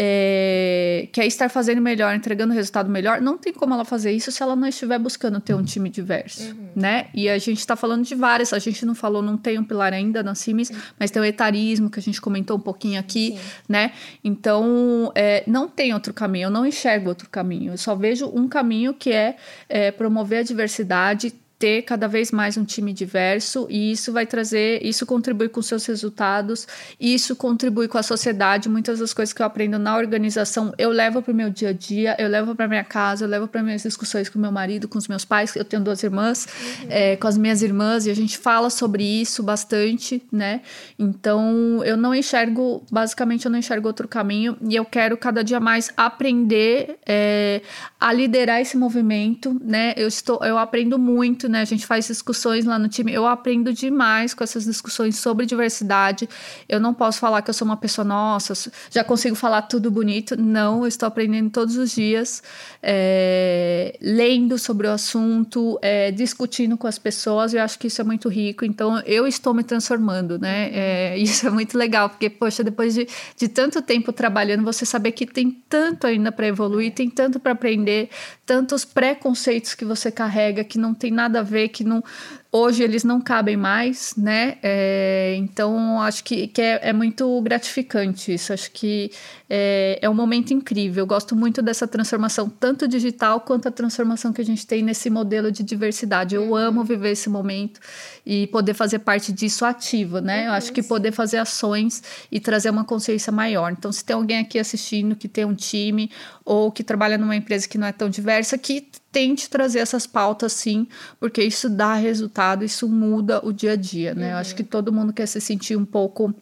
[0.00, 4.40] é, quer estar fazendo melhor, entregando resultado melhor, não tem como ela fazer isso se
[4.40, 6.68] ela não estiver buscando ter um time diverso, uhum.
[6.76, 7.08] né?
[7.12, 9.92] E a gente está falando de várias, a gente não falou, não tem um pilar
[9.92, 10.76] ainda na CIMES, uhum.
[11.00, 13.38] mas tem o etarismo, que a gente comentou um pouquinho aqui, Sim.
[13.68, 13.90] né?
[14.22, 18.46] Então, é, não tem outro caminho, eu não enxergo outro caminho, eu só vejo um
[18.46, 19.34] caminho que é,
[19.68, 24.80] é promover a diversidade, ter cada vez mais um time diverso e isso vai trazer,
[24.84, 26.68] isso contribui com seus resultados,
[27.00, 28.68] isso contribui com a sociedade.
[28.68, 31.72] Muitas das coisas que eu aprendo na organização eu levo para o meu dia a
[31.72, 34.98] dia, eu levo para minha casa, eu levo para minhas discussões com meu marido, com
[34.98, 35.56] os meus pais.
[35.56, 36.86] Eu tenho duas irmãs, uhum.
[36.90, 40.60] é, com as minhas irmãs e a gente fala sobre isso bastante, né?
[40.96, 45.58] Então eu não enxergo, basicamente eu não enxergo outro caminho e eu quero cada dia
[45.58, 47.62] mais aprender é,
[47.98, 49.92] a liderar esse movimento, né?
[49.96, 51.60] Eu estou, eu aprendo muito né?
[51.60, 53.12] A gente faz discussões lá no time.
[53.12, 56.28] Eu aprendo demais com essas discussões sobre diversidade.
[56.68, 60.40] Eu não posso falar que eu sou uma pessoa, nossa, já consigo falar tudo bonito.
[60.40, 62.42] Não, eu estou aprendendo todos os dias,
[62.82, 67.54] é, lendo sobre o assunto, é, discutindo com as pessoas.
[67.54, 68.64] Eu acho que isso é muito rico.
[68.64, 70.70] Então, eu estou me transformando, né?
[70.72, 75.12] É, isso é muito legal, porque, poxa, depois de, de tanto tempo trabalhando, você saber
[75.12, 78.10] que tem tanto ainda para evoluir, tem tanto para aprender,
[78.44, 82.02] tantos preconceitos que você carrega que não tem nada a ver, que não,
[82.50, 84.56] hoje eles não cabem mais, né?
[84.62, 88.52] É, então acho que, que é, é, muito gratificante isso.
[88.52, 89.10] Acho que
[89.48, 91.02] é, é um momento incrível.
[91.02, 95.10] Eu gosto muito dessa transformação, tanto digital quanto a transformação que a gente tem nesse
[95.10, 96.34] modelo de diversidade.
[96.34, 97.80] Eu amo viver esse momento
[98.24, 100.46] e poder fazer parte disso ativo, né?
[100.46, 103.72] Eu acho que poder fazer ações e trazer uma consciência maior.
[103.72, 106.10] Então, se tem alguém aqui assistindo que tem um time
[106.44, 108.88] ou que trabalha numa empresa que não é tão diversa, que
[109.18, 110.86] tente trazer essas pautas sim,
[111.18, 114.26] porque isso dá resultado, isso muda o dia a dia, né?
[114.26, 114.32] Uhum.
[114.32, 116.32] Eu acho que todo mundo quer se sentir um pouco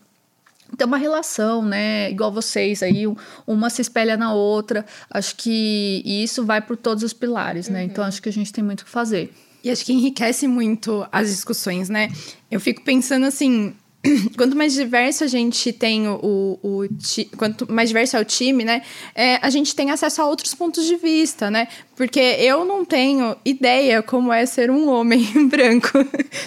[0.77, 2.11] ter uma relação, né?
[2.11, 3.05] Igual vocês aí,
[3.47, 4.85] uma se espelha na outra.
[5.09, 7.85] Acho que isso vai por todos os pilares, né?
[7.85, 7.91] Então, uhum.
[7.93, 9.33] Então acho que a gente tem muito o que fazer.
[9.65, 12.13] E acho que enriquece muito as discussões, né?
[12.51, 13.75] Eu fico pensando assim,
[14.37, 18.65] quanto mais diverso a gente tem o, o, o quanto mais diverso é o time,
[18.65, 18.83] né?
[19.15, 21.69] É, a gente tem acesso a outros pontos de vista, né?
[21.97, 25.89] Porque eu não tenho ideia como é ser um homem branco.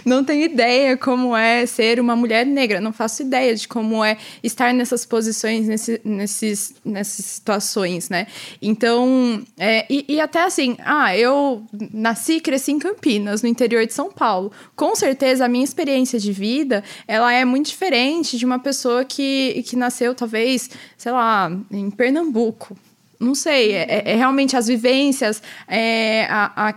[0.06, 2.80] Não tenho ideia como é ser uma mulher negra.
[2.80, 8.28] Não faço ideia de como é estar nessas posições, nesse, nesses, nessas situações, né?
[8.62, 13.86] Então, é, e, e até assim, ah, eu nasci e cresci em Campinas, no interior
[13.88, 14.52] de São Paulo.
[14.76, 19.64] Com certeza, a minha experiência de vida, ela é muito diferente de uma pessoa que,
[19.68, 22.78] que nasceu, talvez, sei lá, em Pernambuco,
[23.20, 26.76] não sei, é, é, realmente as vivências, é, a, a é,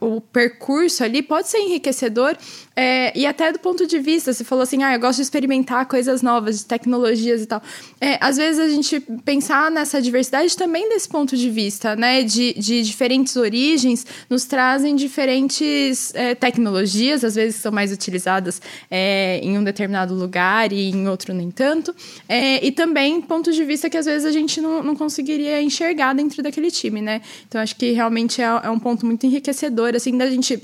[0.00, 2.36] o percurso ali pode ser enriquecedor
[2.74, 5.86] é, e até do ponto de vista, você falou assim, ah, eu gosto de experimentar
[5.86, 7.62] coisas novas, de tecnologias e tal.
[8.00, 12.54] É, às vezes a gente pensar nessa diversidade também desse ponto de vista, né, de,
[12.54, 19.58] de diferentes origens, nos trazem diferentes é, tecnologias, às vezes são mais utilizadas é, em
[19.58, 21.94] um determinado lugar e em outro nem tanto,
[22.28, 26.14] é, e também pontos de vista que às vezes a gente não, não conseguiria enxergar
[26.14, 27.22] dentro daquele time, né.
[27.48, 30.62] Então acho que realmente é, é um ponto muito enriquecedor enriquecedor, assim, da gente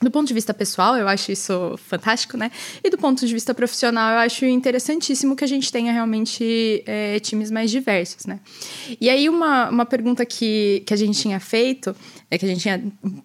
[0.00, 2.52] do ponto de vista pessoal, eu acho isso fantástico, né?
[2.84, 7.18] E do ponto de vista profissional, eu acho interessantíssimo que a gente tenha realmente é,
[7.18, 8.38] times mais diversos, né?
[9.00, 11.96] E aí, uma, uma pergunta que, que a gente tinha feito,
[12.30, 12.80] é, que a gente tinha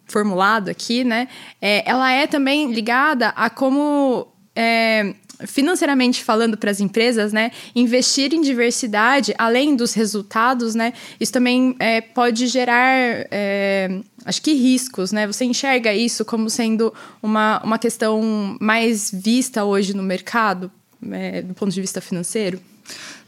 [0.08, 1.28] formulado aqui, né?
[1.62, 5.14] É, ela é também ligada a como é,
[5.46, 11.76] financeiramente falando para as empresas, né, investir em diversidade, além dos resultados, né, isso também
[11.80, 15.28] é, pode gerar, é, acho que riscos, né?
[15.28, 20.72] Você enxerga isso como sendo uma, uma questão mais vista hoje no mercado,
[21.12, 22.60] é, do ponto de vista financeiro?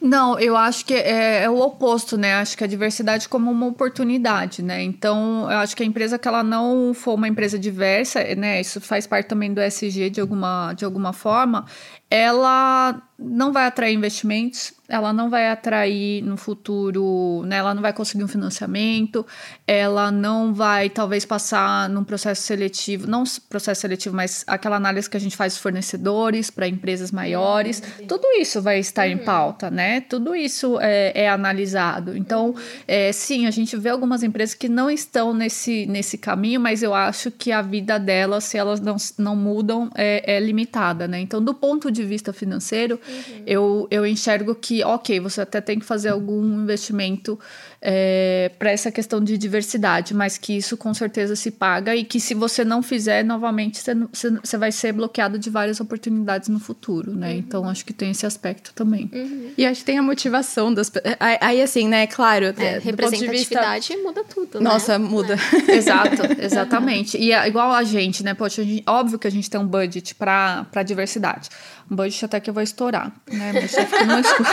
[0.01, 2.35] Não, eu acho que é, é, o oposto, né?
[2.35, 4.83] Acho que a diversidade como uma oportunidade, né?
[4.83, 8.61] Então, eu acho que a empresa que ela não for uma empresa diversa, né?
[8.61, 11.65] Isso faz parte também do SG de alguma, de alguma forma,
[12.09, 17.93] ela não vai atrair investimentos, ela não vai atrair no futuro, né, ela não vai
[17.93, 19.25] conseguir um financiamento,
[19.65, 25.17] ela não vai talvez passar num processo seletivo, não processo seletivo, mas aquela análise que
[25.17, 29.13] a gente faz dos fornecedores para empresas maiores, uhum, tudo isso vai estar uhum.
[29.13, 30.01] em pauta, né?
[30.01, 32.15] Tudo isso é, é analisado.
[32.15, 32.55] Então, uhum.
[32.87, 36.93] é, sim, a gente vê algumas empresas que não estão nesse, nesse caminho, mas eu
[36.93, 41.19] acho que a vida delas, se elas não, não mudam, é, é limitada, né?
[41.19, 43.43] Então, do ponto de vista financeiro, uhum.
[43.45, 47.39] eu, eu enxergo que, ok, você até tem que fazer algum investimento
[47.87, 52.19] é, para essa questão de diversidade, mas que isso com certeza se paga e que
[52.19, 53.79] se você não fizer, novamente,
[54.11, 57.33] você, vai ser bloqueado de várias oportunidades no futuro, né?
[57.33, 57.37] Uhum.
[57.37, 59.07] Então, acho que tem esse aspecto também.
[59.13, 59.51] Uhum.
[59.55, 60.91] E acho que tem a motivação das...
[61.19, 62.45] Aí, assim, né, claro...
[62.57, 64.03] É, representatividade vista...
[64.03, 64.67] muda tudo, né?
[64.67, 65.37] Nossa, muda.
[65.67, 65.75] É.
[65.77, 67.17] Exato, exatamente.
[67.17, 68.33] E é igual a gente, né?
[68.33, 71.49] Poxa, a gente, óbvio que a gente tem um budget para diversidade.
[71.91, 73.51] Um budget até que eu vou estourar, né?
[73.53, 74.49] Mas só fica no escuro.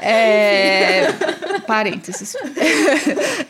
[0.00, 1.12] É,
[1.66, 2.36] parênteses.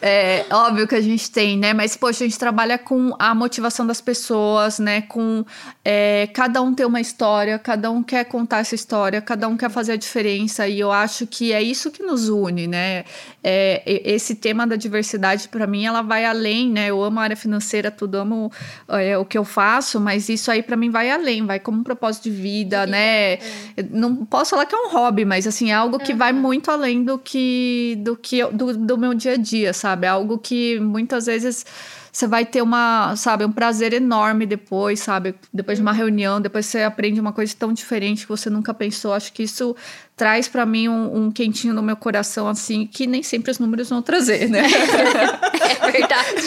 [0.03, 1.75] É óbvio que a gente tem, né?
[1.75, 5.03] Mas, poxa, a gente trabalha com a motivação das pessoas, né?
[5.03, 5.45] Com
[5.85, 9.69] é, cada um ter uma história, cada um quer contar essa história, cada um quer
[9.69, 10.67] fazer a diferença.
[10.67, 13.05] E eu acho que é isso que nos une, né?
[13.45, 16.87] É, esse tema da diversidade, para mim, ela vai além, né?
[16.87, 18.51] Eu amo a área financeira, tudo, amo
[18.89, 21.83] é, o que eu faço, mas isso aí para mim vai além, vai como um
[21.83, 23.35] propósito de vida, né?
[23.35, 23.41] É.
[23.91, 27.05] Não posso falar que é um hobby, mas assim, é algo que vai muito além
[27.05, 30.07] do que do que do, do meu dia a dia, sabe?
[30.07, 31.65] É algo que muitas vezes
[32.13, 35.35] você vai ter uma, sabe, um prazer enorme depois, sabe?
[35.53, 39.13] Depois de uma reunião, depois você aprende uma coisa tão diferente que você nunca pensou.
[39.13, 39.77] Acho que isso
[40.21, 43.89] traz para mim um, um, quentinho no meu coração, assim, que nem sempre os números
[43.89, 44.65] vão trazer, né?
[44.69, 46.43] é verdade.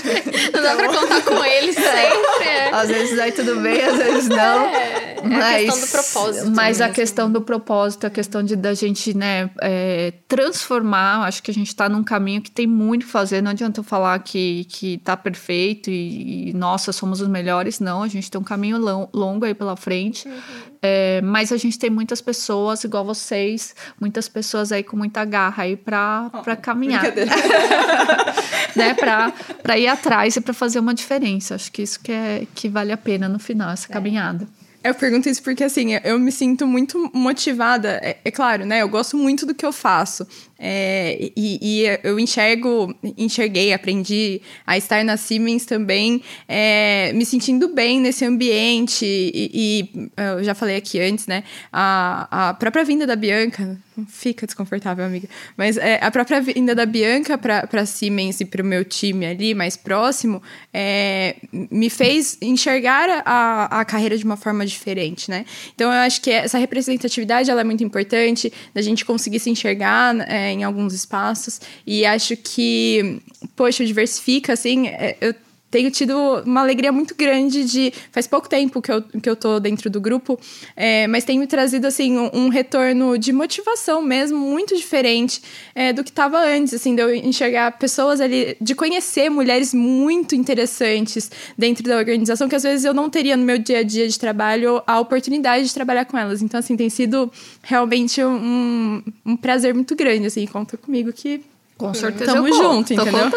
[0.53, 2.47] Não dá pra contar com eles sempre.
[2.47, 2.69] É.
[2.71, 4.65] Às vezes aí tudo bem, às vezes não.
[4.67, 6.51] É, é mas, a questão do propósito.
[6.51, 6.83] Mas mesmo.
[6.83, 11.53] a questão do propósito, a questão de da gente, né, é, transformar, acho que a
[11.53, 13.41] gente tá num caminho que tem muito a fazer.
[13.41, 17.79] Não adianta eu falar que, que tá perfeito e, e nossa, somos os melhores.
[17.79, 18.77] Não, a gente tem um caminho
[19.11, 20.27] longo aí pela frente.
[20.27, 20.72] Uhum.
[20.85, 25.63] É, mas a gente tem muitas pessoas, igual vocês, muitas pessoas aí com muita garra
[25.63, 27.05] aí para oh, caminhar.
[28.75, 28.93] né?
[28.93, 31.55] Para ir atrás e para fazer uma diferença.
[31.55, 33.93] Acho que isso que, é, que vale a pena no final, essa é.
[33.93, 34.45] caminhada.
[34.83, 38.01] Eu pergunto isso porque, assim, eu me sinto muito motivada.
[38.03, 38.81] É, é, claro, né?
[38.81, 40.27] Eu gosto muito do que eu faço.
[40.59, 47.69] É, e, e, eu enxergo, enxerguei, aprendi a estar na Siemens também, é, me sentindo
[47.69, 49.05] bem nesse ambiente.
[49.05, 51.43] E, e, eu já falei aqui antes, né?
[51.71, 53.77] A, a própria vinda da Bianca,
[54.07, 58.65] fica desconfortável, amiga, mas é, a própria vinda da Bianca para Siemens e para o
[58.65, 60.41] meu time ali mais próximo
[60.73, 65.45] é, me fez enxergar a, a carreira de uma forma diferente, né?
[65.75, 70.15] Então eu acho que essa representatividade ela é muito importante, da gente conseguir se enxergar
[70.29, 71.61] é, em alguns espaços.
[71.85, 73.21] E acho que,
[73.55, 75.33] poxa, diversifica, assim, é, eu
[75.73, 76.15] tenho tido
[76.45, 77.91] uma alegria muito grande de.
[78.11, 80.39] Faz pouco tempo que eu, que eu tô dentro do grupo,
[80.75, 85.41] é, mas tem me trazido, assim, um, um, retorno de motivação mesmo, muito diferente
[85.73, 90.35] é, do que estava antes, assim, de eu enxergar pessoas ali, de conhecer mulheres muito
[90.35, 94.07] interessantes dentro da organização, que às vezes eu não teria no meu dia a dia
[94.07, 96.43] de trabalho a oportunidade de trabalhar com elas.
[96.43, 97.31] Então, assim, tem sido
[97.63, 101.41] realmente um, um prazer muito grande, assim, conta comigo que
[101.83, 102.33] com certeza.
[102.33, 103.29] Tamo junto, entendeu?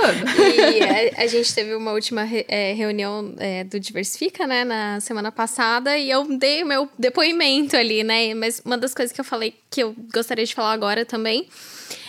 [0.72, 0.80] E
[1.18, 5.32] a, a, gente teve uma última re, é, reunião é, do Diversifica, né, na semana
[5.32, 8.32] passada, e eu dei o meu depoimento ali, né?
[8.34, 11.48] Mas uma das coisas que eu falei que eu gostaria de falar agora também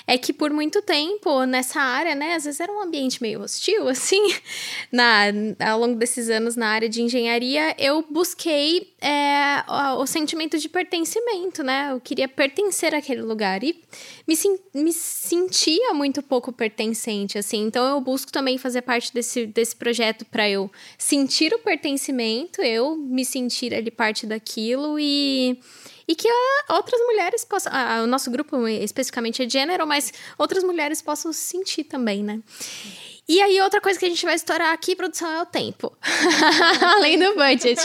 [0.07, 3.87] é que por muito tempo nessa área, né, às vezes era um ambiente meio hostil,
[3.89, 4.33] assim,
[4.89, 5.25] na,
[5.59, 10.69] ao longo desses anos na área de engenharia, eu busquei é, o, o, sentimento de
[10.69, 11.89] pertencimento, né?
[11.91, 13.83] Eu queria pertencer àquele lugar e
[14.25, 14.35] me,
[14.73, 17.65] me sentia muito pouco pertencente, assim.
[17.65, 22.95] Então eu busco também fazer parte desse, desse projeto para eu sentir o pertencimento, eu
[22.95, 25.59] me sentir ali parte daquilo e
[26.07, 26.27] e que
[26.69, 27.71] outras mulheres possam.
[27.73, 32.39] Ah, o nosso grupo especificamente é gênero, mas outras mulheres possam se sentir também, né?
[33.27, 35.91] E aí, outra coisa que a gente vai estourar aqui, produção, é o tempo.
[36.95, 37.81] Além do budget.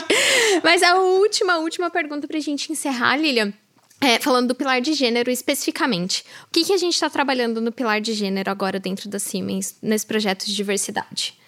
[0.63, 3.53] Mas a última, última pergunta pra gente encerrar, Lilian.
[4.01, 6.25] É, falando do pilar de gênero especificamente.
[6.45, 9.77] O que, que a gente está trabalhando no pilar de gênero agora dentro da Siemens,
[9.83, 11.39] nesse projeto de diversidade?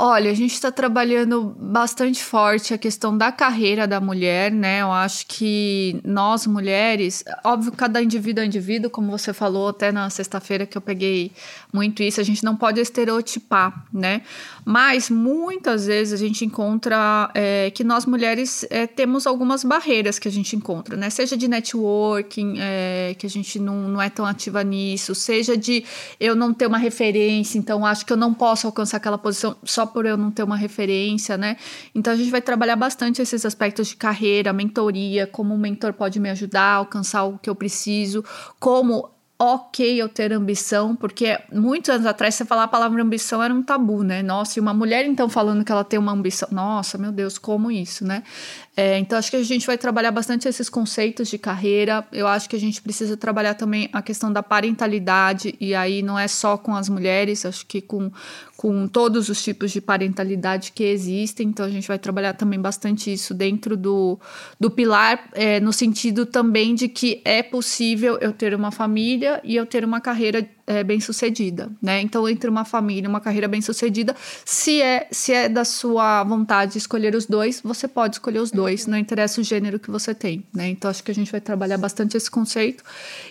[0.00, 4.80] Olha, a gente está trabalhando bastante forte a questão da carreira da mulher, né?
[4.80, 10.08] Eu acho que nós mulheres, óbvio, cada indivíduo é indivíduo, como você falou até na
[10.08, 11.32] sexta-feira que eu peguei
[11.72, 14.22] muito isso, a gente não pode estereotipar, né?
[14.64, 20.28] Mas muitas vezes a gente encontra é, que nós mulheres é, temos algumas barreiras que
[20.28, 21.10] a gente encontra, né?
[21.10, 25.84] Seja de networking, é, que a gente não, não é tão ativa nisso, seja de
[26.20, 29.87] eu não ter uma referência, então acho que eu não posso alcançar aquela posição só
[29.88, 31.56] por eu não ter uma referência, né?
[31.94, 36.20] Então a gente vai trabalhar bastante esses aspectos de carreira, mentoria, como o mentor pode
[36.20, 38.24] me ajudar a alcançar o que eu preciso,
[38.60, 43.54] como ok eu ter ambição, porque muitos anos atrás você falar a palavra ambição era
[43.54, 44.20] um tabu, né?
[44.20, 47.70] Nossa, e uma mulher então falando que ela tem uma ambição, nossa, meu Deus, como
[47.70, 48.24] isso, né?
[48.80, 52.06] É, então, acho que a gente vai trabalhar bastante esses conceitos de carreira.
[52.12, 56.16] Eu acho que a gente precisa trabalhar também a questão da parentalidade, e aí não
[56.16, 58.08] é só com as mulheres, acho que com,
[58.58, 61.46] com todos os tipos de parentalidade que existem.
[61.46, 64.18] Então, a gente vai trabalhar também bastante isso dentro do,
[64.58, 69.54] do pilar, é, no sentido também de que é possível eu ter uma família e
[69.54, 72.00] eu ter uma carreira é, bem sucedida, né?
[72.02, 74.14] Então, entre uma família uma carreira bem sucedida,
[74.44, 78.86] se é, se é da sua vontade escolher os dois, você pode escolher os dois,
[78.86, 80.68] não interessa o gênero que você tem, né?
[80.68, 82.84] Então, acho que a gente vai trabalhar bastante esse conceito.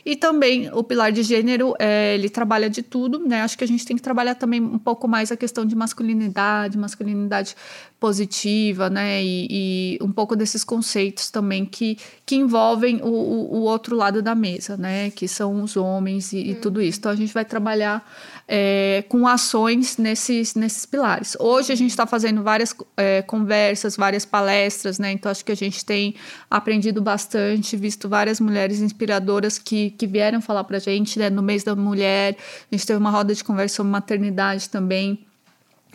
[0.03, 3.43] E também o pilar de gênero, é, ele trabalha de tudo, né?
[3.43, 6.75] Acho que a gente tem que trabalhar também um pouco mais a questão de masculinidade,
[6.75, 7.55] masculinidade
[7.99, 9.23] positiva, né?
[9.23, 14.35] E, e, um pouco desses conceitos também que, que envolvem o, o, outro lado da
[14.35, 15.09] mesa, né?
[15.09, 16.99] Que são os homens e, e tudo isso.
[16.99, 18.07] Então a gente vai trabalhar
[18.47, 21.35] é, com ações nesses, nesses pilares.
[21.39, 25.11] Hoje a gente está fazendo várias é, conversas, várias palestras, né?
[25.11, 26.13] Então acho que a gente tem
[26.49, 31.31] aprendido bastante, visto várias mulheres inspiradoras que, que vieram falar para a gente, né?
[31.31, 32.37] No mês da mulher,
[32.71, 35.26] a gente teve uma roda de conversa sobre maternidade também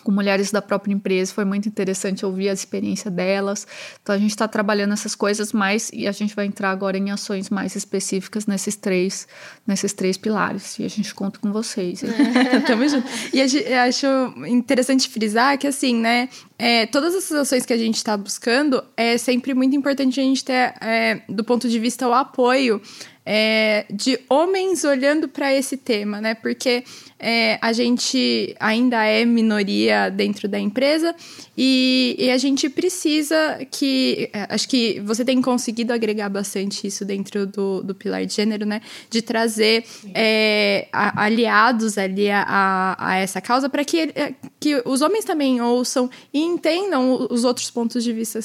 [0.03, 3.67] com mulheres da própria empresa, foi muito interessante ouvir a experiência delas.
[4.03, 7.11] Então a gente está trabalhando essas coisas mais e a gente vai entrar agora em
[7.11, 9.27] ações mais específicas nesses três,
[9.67, 10.79] nesses três pilares.
[10.79, 12.03] E a gente conta com vocês.
[12.03, 13.07] É, tamo junto.
[13.33, 14.07] E acho
[14.47, 16.29] interessante frisar que assim, né?
[16.59, 20.45] É, todas essas ações que a gente está buscando é sempre muito importante a gente
[20.45, 22.81] ter, é, do ponto de vista o apoio
[23.25, 26.35] é, de homens olhando para esse tema, né?
[26.35, 26.85] Porque
[27.23, 31.15] é, a gente ainda é minoria dentro da empresa
[31.57, 34.31] e, e, a gente precisa que.
[34.33, 38.67] É, acho que você tem conseguido agregar bastante isso dentro do, do pilar de gênero,
[38.67, 38.81] né?
[39.09, 45.03] De trazer é, a, aliados ali a, a, essa causa para que, é, que os
[45.03, 48.41] homens também ouçam e entendam os outros pontos de vista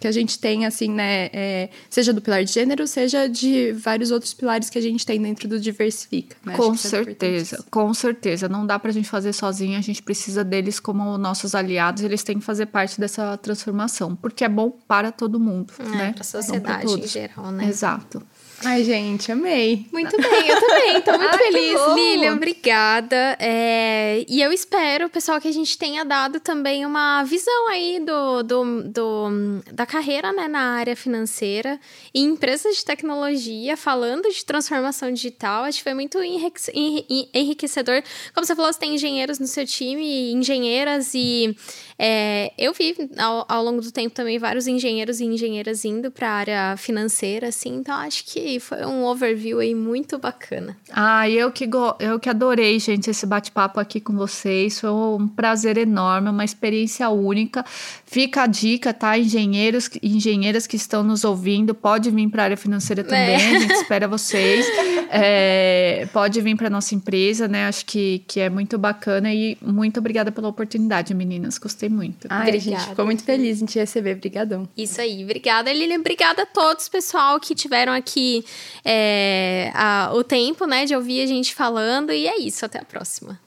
[0.00, 1.28] que a gente tem, assim, né?
[1.32, 5.20] É, seja do pilar de gênero, seja de vários outros pilares que a gente tem
[5.20, 6.36] dentro do Diversifica.
[6.46, 6.56] Né?
[6.56, 8.21] Com é certeza, com certeza.
[8.48, 12.22] Não dá para a gente fazer sozinho, a gente precisa deles como nossos aliados, eles
[12.22, 16.12] têm que fazer parte dessa transformação, porque é bom para todo mundo, é, né?
[16.12, 17.66] Para a sociedade em geral, né?
[17.66, 18.22] Exato.
[18.64, 19.86] Ai, gente, amei.
[19.92, 21.00] Muito bem, eu também.
[21.02, 21.80] Tô muito Ai, feliz.
[21.96, 23.36] Lilian, obrigada.
[23.40, 28.42] É, e eu espero, pessoal, que a gente tenha dado também uma visão aí do,
[28.42, 29.28] do, do,
[29.72, 31.80] da carreira né, na área financeira
[32.14, 35.64] e empresas de tecnologia, falando de transformação digital.
[35.64, 38.02] Acho que foi muito enriquecedor.
[38.32, 41.56] Como você falou, você tem engenheiros no seu time, engenheiras, e
[41.98, 46.28] é, eu vi ao, ao longo do tempo também vários engenheiros e engenheiras indo para
[46.28, 50.76] a área financeira, assim, então acho que foi um overview aí muito bacana.
[50.92, 54.80] Ah, eu que, eu que adorei, gente, esse bate-papo aqui com vocês.
[54.80, 57.64] Foi um prazer enorme, uma experiência única.
[58.12, 59.18] Fica a dica, tá?
[59.18, 63.56] Engenheiros engenheiras que estão nos ouvindo, pode vir para a área financeira também, é.
[63.56, 64.66] a gente espera vocês.
[65.14, 67.66] É, pode vir para nossa empresa, né?
[67.66, 71.58] Acho que, que é muito bacana e muito obrigada pela oportunidade, meninas.
[71.58, 72.26] Gostei muito.
[72.30, 72.78] Ai, obrigada.
[72.78, 74.16] gente, ficou muito feliz em te receber.
[74.16, 74.66] Obrigadão.
[74.74, 75.98] Isso aí, obrigada, Lilian.
[75.98, 78.42] Obrigada a todos, pessoal, que tiveram aqui
[78.82, 82.10] é, a, o tempo, né, de ouvir a gente falando.
[82.10, 83.38] E é isso, até a próxima.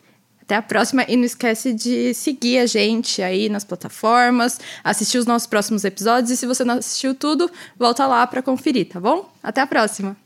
[0.46, 5.26] Até a próxima e não esquece de seguir a gente aí nas plataformas, assistir os
[5.26, 9.28] nossos próximos episódios e se você não assistiu tudo, volta lá para conferir, tá bom?
[9.42, 10.25] Até a próxima.